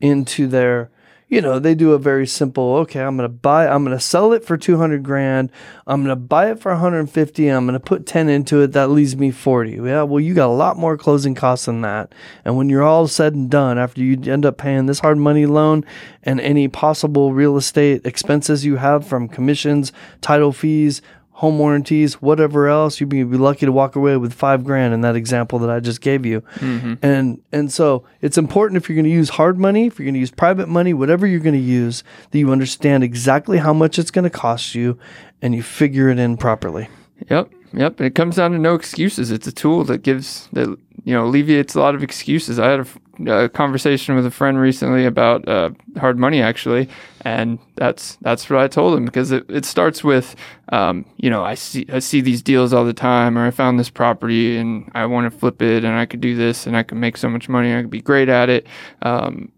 into 0.00 0.46
their 0.46 0.90
you 1.30 1.40
know, 1.40 1.60
they 1.60 1.76
do 1.76 1.92
a 1.92 1.98
very 1.98 2.26
simple, 2.26 2.74
okay, 2.78 3.00
I'm 3.00 3.16
going 3.16 3.28
to 3.28 3.32
buy 3.32 3.68
I'm 3.68 3.84
going 3.84 3.96
to 3.96 4.02
sell 4.02 4.32
it 4.32 4.44
for 4.44 4.56
200 4.56 5.04
grand. 5.04 5.52
I'm 5.86 6.02
going 6.02 6.08
to 6.08 6.16
buy 6.16 6.50
it 6.50 6.58
for 6.58 6.72
150 6.72 7.48
and 7.48 7.56
I'm 7.56 7.66
going 7.66 7.78
to 7.78 7.80
put 7.80 8.04
10 8.04 8.28
into 8.28 8.60
it. 8.62 8.72
That 8.72 8.90
leaves 8.90 9.14
me 9.14 9.30
40. 9.30 9.70
Yeah, 9.70 10.02
well, 10.02 10.18
you 10.18 10.34
got 10.34 10.48
a 10.48 10.52
lot 10.52 10.76
more 10.76 10.98
closing 10.98 11.36
costs 11.36 11.66
than 11.66 11.82
that. 11.82 12.12
And 12.44 12.56
when 12.56 12.68
you're 12.68 12.82
all 12.82 13.06
said 13.06 13.34
and 13.34 13.48
done 13.48 13.78
after 13.78 14.02
you 14.02 14.20
end 14.24 14.44
up 14.44 14.58
paying 14.58 14.86
this 14.86 14.98
hard 14.98 15.18
money 15.18 15.46
loan 15.46 15.84
and 16.24 16.40
any 16.40 16.66
possible 16.66 17.32
real 17.32 17.56
estate 17.56 18.04
expenses 18.04 18.64
you 18.64 18.76
have 18.76 19.06
from 19.06 19.28
commissions, 19.28 19.92
title 20.20 20.52
fees, 20.52 21.00
home 21.40 21.58
warranties, 21.58 22.20
whatever 22.20 22.68
else, 22.68 23.00
you'd 23.00 23.08
be, 23.08 23.22
be 23.22 23.38
lucky 23.38 23.64
to 23.64 23.72
walk 23.72 23.96
away 23.96 24.14
with 24.18 24.30
five 24.30 24.62
grand 24.62 24.92
in 24.92 25.00
that 25.00 25.16
example 25.16 25.58
that 25.58 25.70
I 25.70 25.80
just 25.80 26.02
gave 26.02 26.26
you. 26.26 26.42
Mm-hmm. 26.56 26.94
And 27.00 27.40
and 27.50 27.72
so 27.72 28.04
it's 28.20 28.36
important 28.36 28.76
if 28.76 28.90
you're 28.90 28.94
going 28.94 29.06
to 29.06 29.10
use 29.10 29.30
hard 29.30 29.58
money, 29.58 29.86
if 29.86 29.98
you're 29.98 30.04
going 30.04 30.12
to 30.12 30.20
use 30.20 30.30
private 30.30 30.68
money, 30.68 30.92
whatever 30.92 31.26
you're 31.26 31.40
going 31.40 31.54
to 31.54 31.58
use, 31.58 32.04
that 32.30 32.38
you 32.38 32.52
understand 32.52 33.02
exactly 33.02 33.56
how 33.56 33.72
much 33.72 33.98
it's 33.98 34.10
going 34.10 34.24
to 34.24 34.30
cost 34.30 34.74
you, 34.74 34.98
and 35.40 35.54
you 35.54 35.62
figure 35.62 36.10
it 36.10 36.18
in 36.18 36.36
properly. 36.36 36.90
Yep, 37.30 37.50
yep. 37.72 37.98
And 37.98 38.06
it 38.06 38.14
comes 38.14 38.36
down 38.36 38.50
to 38.50 38.58
no 38.58 38.74
excuses. 38.74 39.30
It's 39.30 39.46
a 39.46 39.52
tool 39.52 39.84
that 39.84 40.02
gives 40.02 40.46
that 40.52 40.76
you 41.04 41.14
know 41.14 41.24
alleviates 41.24 41.74
a 41.74 41.80
lot 41.80 41.94
of 41.94 42.02
excuses. 42.02 42.58
I 42.58 42.70
had 42.70 42.86
a 43.26 43.48
conversation 43.48 44.14
with 44.14 44.26
a 44.26 44.30
friend 44.30 44.58
recently 44.58 45.04
about 45.04 45.46
uh, 45.48 45.70
hard 45.98 46.18
money 46.18 46.42
actually, 46.42 46.88
and 47.22 47.58
that's 47.76 48.16
that's 48.22 48.48
what 48.48 48.60
I 48.60 48.68
told 48.68 48.96
him 48.96 49.04
because 49.04 49.30
it, 49.30 49.44
it 49.48 49.64
starts 49.64 50.02
with 50.04 50.36
um, 50.70 51.04
you 51.16 51.30
know 51.30 51.44
I 51.44 51.54
see 51.54 51.86
I 51.92 51.98
see 51.98 52.20
these 52.20 52.42
deals 52.42 52.72
all 52.72 52.84
the 52.84 52.92
time, 52.92 53.38
or 53.38 53.46
I 53.46 53.50
found 53.50 53.78
this 53.78 53.90
property 53.90 54.56
and 54.56 54.90
I 54.94 55.06
want 55.06 55.30
to 55.30 55.38
flip 55.38 55.62
it, 55.62 55.84
and 55.84 55.94
I 55.94 56.06
could 56.06 56.20
do 56.20 56.34
this, 56.36 56.66
and 56.66 56.76
I 56.76 56.82
could 56.82 56.98
make 56.98 57.16
so 57.16 57.28
much 57.28 57.48
money, 57.48 57.74
I 57.74 57.82
could 57.82 57.90
be 57.90 58.02
great 58.02 58.28
at 58.28 58.48
it. 58.48 58.66
Um, 59.02 59.52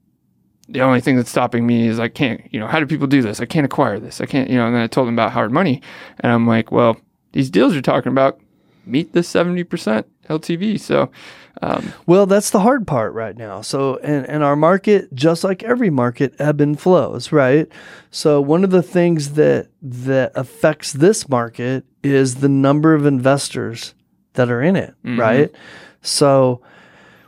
the 0.69 0.81
only 0.81 1.01
thing 1.01 1.17
that's 1.17 1.31
stopping 1.31 1.67
me 1.67 1.87
is 1.87 2.01
I 2.01 2.09
can't, 2.09 2.41
you 2.53 2.59
know, 2.59 2.67
how 2.67 2.81
do 2.81 2.87
people 2.87 3.07
do 3.07 3.21
this? 3.21 3.41
I 3.41 3.45
can't 3.45 3.67
acquire 3.67 3.99
this. 3.99 4.21
I 4.21 4.27
can't, 4.27 4.49
you 4.49 4.57
know, 4.57 4.67
and 4.67 4.75
then 4.75 4.83
I 4.83 4.87
told 4.87 5.07
him 5.07 5.15
about 5.15 5.33
hard 5.33 5.53
money. 5.53 5.83
And 6.21 6.33
I'm 6.33 6.47
like, 6.47 6.73
well, 6.73 6.99
these 7.33 7.51
deals 7.51 7.75
you're 7.75 7.83
talking 7.83 8.11
about 8.11 8.41
meet 8.87 9.13
the 9.13 9.21
70% 9.21 10.05
LTV. 10.39 10.79
So, 10.81 11.11
um, 11.61 11.93
Well, 12.07 12.27
that's 12.27 12.51
the 12.51 12.61
hard 12.61 12.87
part 12.87 13.13
right 13.15 13.37
now. 13.37 13.61
So, 13.61 13.97
and, 14.03 14.27
and 14.29 14.43
our 14.43 14.57
market, 14.57 15.15
just 15.15 15.45
like 15.45 15.63
every 15.63 15.91
market, 15.91 16.35
ebb 16.39 16.61
and 16.61 16.79
flows, 16.81 17.31
right? 17.33 17.69
So, 18.11 18.41
one 18.41 18.65
of 18.65 18.71
the 18.71 18.83
things 18.83 19.35
that 19.35 19.69
that 19.83 20.33
affects 20.35 20.93
this 20.93 21.29
market 21.29 21.85
is 22.03 22.37
the 22.37 22.49
number 22.49 22.95
of 22.95 23.07
investors 23.07 23.95
that 24.35 24.51
are 24.51 24.63
in 24.63 24.77
it, 24.77 24.95
right? 25.21 25.53
So, 26.03 26.63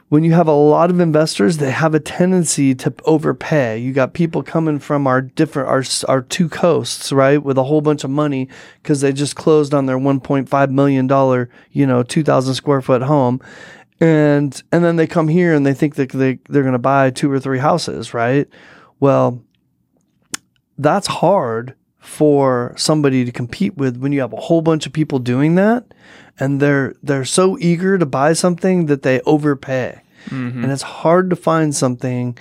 when 0.09 0.23
you 0.23 0.33
have 0.33 0.47
a 0.47 0.53
lot 0.53 0.91
of 0.91 1.01
investors, 1.01 1.57
they 1.57 1.71
have 1.71 1.95
a 1.95 2.01
tendency 2.01 2.75
to 2.75 2.93
overpay. 3.05 3.79
You 3.79 3.93
got 3.93 4.13
people 4.13 4.43
coming 4.43 4.79
from 4.79 5.07
our 5.07 5.21
different 5.23 5.69
our 5.69 5.83
our 6.09 6.23
two 6.23 6.49
coasts, 6.49 7.11
right, 7.11 7.43
with 7.43 7.57
a 7.57 7.65
whole 7.65 7.81
bunch 7.81 8.05
of 8.05 8.11
money 8.11 8.49
because 8.83 9.01
they 9.01 9.13
just 9.13 9.35
closed 9.35 9.73
on 9.73 9.87
their 9.87 9.99
1.5 9.99 10.71
million 10.71 11.07
dollar, 11.07 11.49
you 11.73 11.87
know, 11.87 12.03
2,000 12.03 12.55
square 12.55 12.83
foot 12.83 13.03
home, 13.03 13.41
and 14.01 14.63
and 14.71 14.85
then 14.85 14.97
they 14.97 15.07
come 15.07 15.29
here 15.29 15.55
and 15.55 15.65
they 15.65 15.75
think 15.75 15.95
that 15.95 16.11
they 16.11 16.39
they're 16.49 16.63
going 16.63 16.73
to 16.73 16.79
buy 16.79 17.11
two 17.11 17.31
or 17.31 17.41
three 17.41 17.59
houses, 17.59 18.13
right? 18.13 18.47
Well, 19.01 19.43
that's 20.77 21.07
hard 21.07 21.75
for 21.99 22.75
somebody 22.77 23.25
to 23.25 23.33
compete 23.33 23.77
with 23.77 23.97
when 23.97 24.13
you 24.13 24.21
have 24.21 24.35
a 24.35 24.41
whole 24.41 24.61
bunch 24.61 24.85
of 24.85 24.93
people 24.93 25.19
doing 25.19 25.55
that 25.55 25.87
and 26.41 26.61
they're 26.61 26.95
they're 27.03 27.25
so 27.25 27.57
eager 27.59 27.99
to 27.99 28.07
buy 28.07 28.33
something 28.35 28.87
that 28.87 29.03
they 29.03 29.21
overpay. 29.23 30.01
And 30.31 30.73
it's 30.73 30.83
hard 30.83 31.29
to 31.31 31.37
find 31.37 31.75
something 31.75 32.39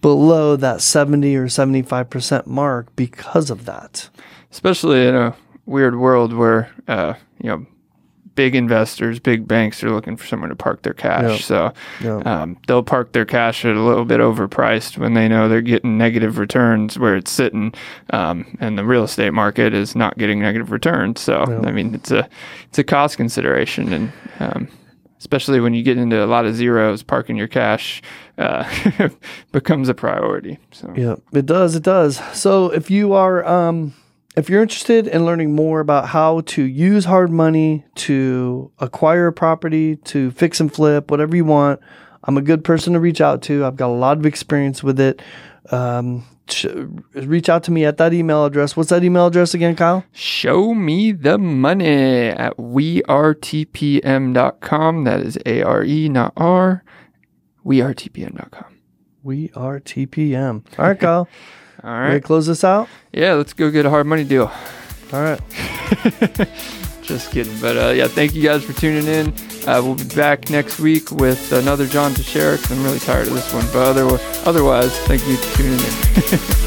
below 0.00 0.54
that 0.56 0.80
70 0.80 1.34
or 1.36 1.46
75% 1.48 2.46
mark 2.46 2.94
because 2.94 3.50
of 3.50 3.64
that. 3.64 4.08
especially 4.52 5.06
in 5.08 5.14
a 5.16 5.34
weird 5.66 5.96
world 5.98 6.32
where, 6.32 6.70
uh, 6.86 7.14
you 7.42 7.50
know, 7.50 7.66
big 8.36 8.54
investors, 8.54 9.18
big 9.18 9.48
banks 9.48 9.82
are 9.82 9.90
looking 9.90 10.16
for 10.16 10.24
somewhere 10.26 10.48
to 10.48 10.54
park 10.54 10.82
their 10.82 10.92
cash. 10.94 11.24
Yeah. 11.24 11.36
So 11.38 11.72
Yeah. 12.00 12.18
um, 12.18 12.56
they'll 12.68 12.84
park 12.84 13.10
their 13.12 13.24
cash 13.24 13.64
at 13.64 13.74
a 13.74 13.80
little 13.80 14.04
bit 14.04 14.20
overpriced 14.20 14.96
when 14.98 15.14
they 15.14 15.26
know 15.26 15.48
they're 15.48 15.60
getting 15.62 15.98
negative 15.98 16.38
returns 16.38 16.96
where 16.98 17.16
it's 17.16 17.32
sitting, 17.32 17.74
um, 18.10 18.46
and 18.60 18.78
the 18.78 18.84
real 18.84 19.02
estate 19.02 19.32
market 19.32 19.74
is 19.74 19.96
not 19.96 20.16
getting 20.18 20.38
negative 20.38 20.70
returns. 20.70 21.20
So 21.20 21.44
Yeah. 21.48 21.68
I 21.68 21.72
mean, 21.72 21.94
it's 21.94 22.12
a 22.12 22.28
it's 22.68 22.78
a 22.78 22.84
cost 22.84 23.16
consideration, 23.16 23.92
and 23.92 24.12
um, 24.38 24.68
especially 25.18 25.58
when 25.60 25.72
you 25.74 25.82
get 25.82 25.96
into 25.98 26.22
a 26.22 26.26
lot 26.26 26.44
of 26.46 26.54
zeros, 26.54 27.02
parking 27.02 27.36
your 27.36 27.48
cash 27.48 28.02
uh, 28.38 28.64
becomes 29.52 29.88
a 29.88 29.94
priority. 29.94 30.58
So 30.72 30.92
Yeah, 30.94 31.16
it 31.32 31.46
does. 31.46 31.74
It 31.74 31.82
does. 31.82 32.20
So 32.38 32.70
if 32.70 32.90
you 32.90 33.14
are, 33.14 33.44
um, 33.46 33.94
if 34.36 34.50
you're 34.50 34.62
interested 34.62 35.06
in 35.08 35.24
learning 35.24 35.54
more 35.54 35.80
about 35.80 36.08
how 36.08 36.42
to 36.42 36.62
use 36.62 37.06
hard 37.06 37.30
money 37.30 37.86
to 37.94 38.70
acquire 38.78 39.28
a 39.28 39.32
property, 39.32 39.96
to 39.96 40.30
fix 40.32 40.60
and 40.60 40.72
flip, 40.72 41.10
whatever 41.10 41.34
you 41.34 41.46
want, 41.46 41.80
I'm 42.24 42.36
a 42.36 42.42
good 42.42 42.62
person 42.62 42.92
to 42.92 43.00
reach 43.00 43.22
out 43.22 43.40
to. 43.42 43.64
I've 43.64 43.76
got 43.76 43.88
a 43.88 43.94
lot 43.94 44.18
of 44.18 44.26
experience 44.26 44.82
with 44.82 45.00
it. 45.00 45.22
Um, 45.70 46.24
reach 47.14 47.48
out 47.48 47.64
to 47.64 47.70
me 47.70 47.86
at 47.86 47.96
that 47.96 48.12
email 48.12 48.44
address. 48.44 48.76
What's 48.76 48.90
that 48.90 49.02
email 49.02 49.26
address 49.28 49.54
again, 49.54 49.74
Kyle? 49.74 50.04
Show 50.12 50.74
me 50.74 51.12
the 51.12 51.38
money 51.38 52.28
at 52.28 52.56
wearetpm.com. 52.58 53.04
That 55.04 55.20
is 55.20 55.38
A 55.46 55.62
R 55.62 55.82
E, 55.82 56.08
not 56.10 56.34
R. 56.36 56.84
Wearetpm.com. 57.64 58.78
We 59.22 59.50
are 59.56 59.80
TPM. 59.80 60.64
All 60.78 60.86
right, 60.86 61.00
Kyle. 61.00 61.26
All 61.86 61.92
Ready 62.00 62.20
to 62.20 62.26
close 62.26 62.46
this 62.48 62.64
out? 62.64 62.88
Yeah, 63.12 63.34
let's 63.34 63.52
go 63.52 63.70
get 63.70 63.86
a 63.86 63.90
hard 63.90 64.06
money 64.06 64.24
deal. 64.24 64.50
All 65.12 65.20
right. 65.22 65.40
Just 67.02 67.30
kidding. 67.30 67.56
But 67.60 67.76
uh, 67.76 67.90
yeah, 67.90 68.08
thank 68.08 68.34
you 68.34 68.42
guys 68.42 68.64
for 68.64 68.72
tuning 68.72 69.06
in. 69.06 69.28
Uh, 69.68 69.80
we'll 69.82 69.94
be 69.94 70.04
back 70.16 70.50
next 70.50 70.80
week 70.80 71.12
with 71.12 71.52
another 71.52 71.86
John 71.86 72.12
Teixeira 72.12 72.56
'cause 72.56 72.72
I'm 72.72 72.82
really 72.82 72.98
tired 72.98 73.28
of 73.28 73.34
this 73.34 73.52
one. 73.54 73.64
But 73.72 73.96
other- 73.96 74.18
otherwise, 74.44 74.98
thank 75.06 75.24
you 75.28 75.36
for 75.36 75.56
tuning 75.58 75.78
in. 75.78 76.62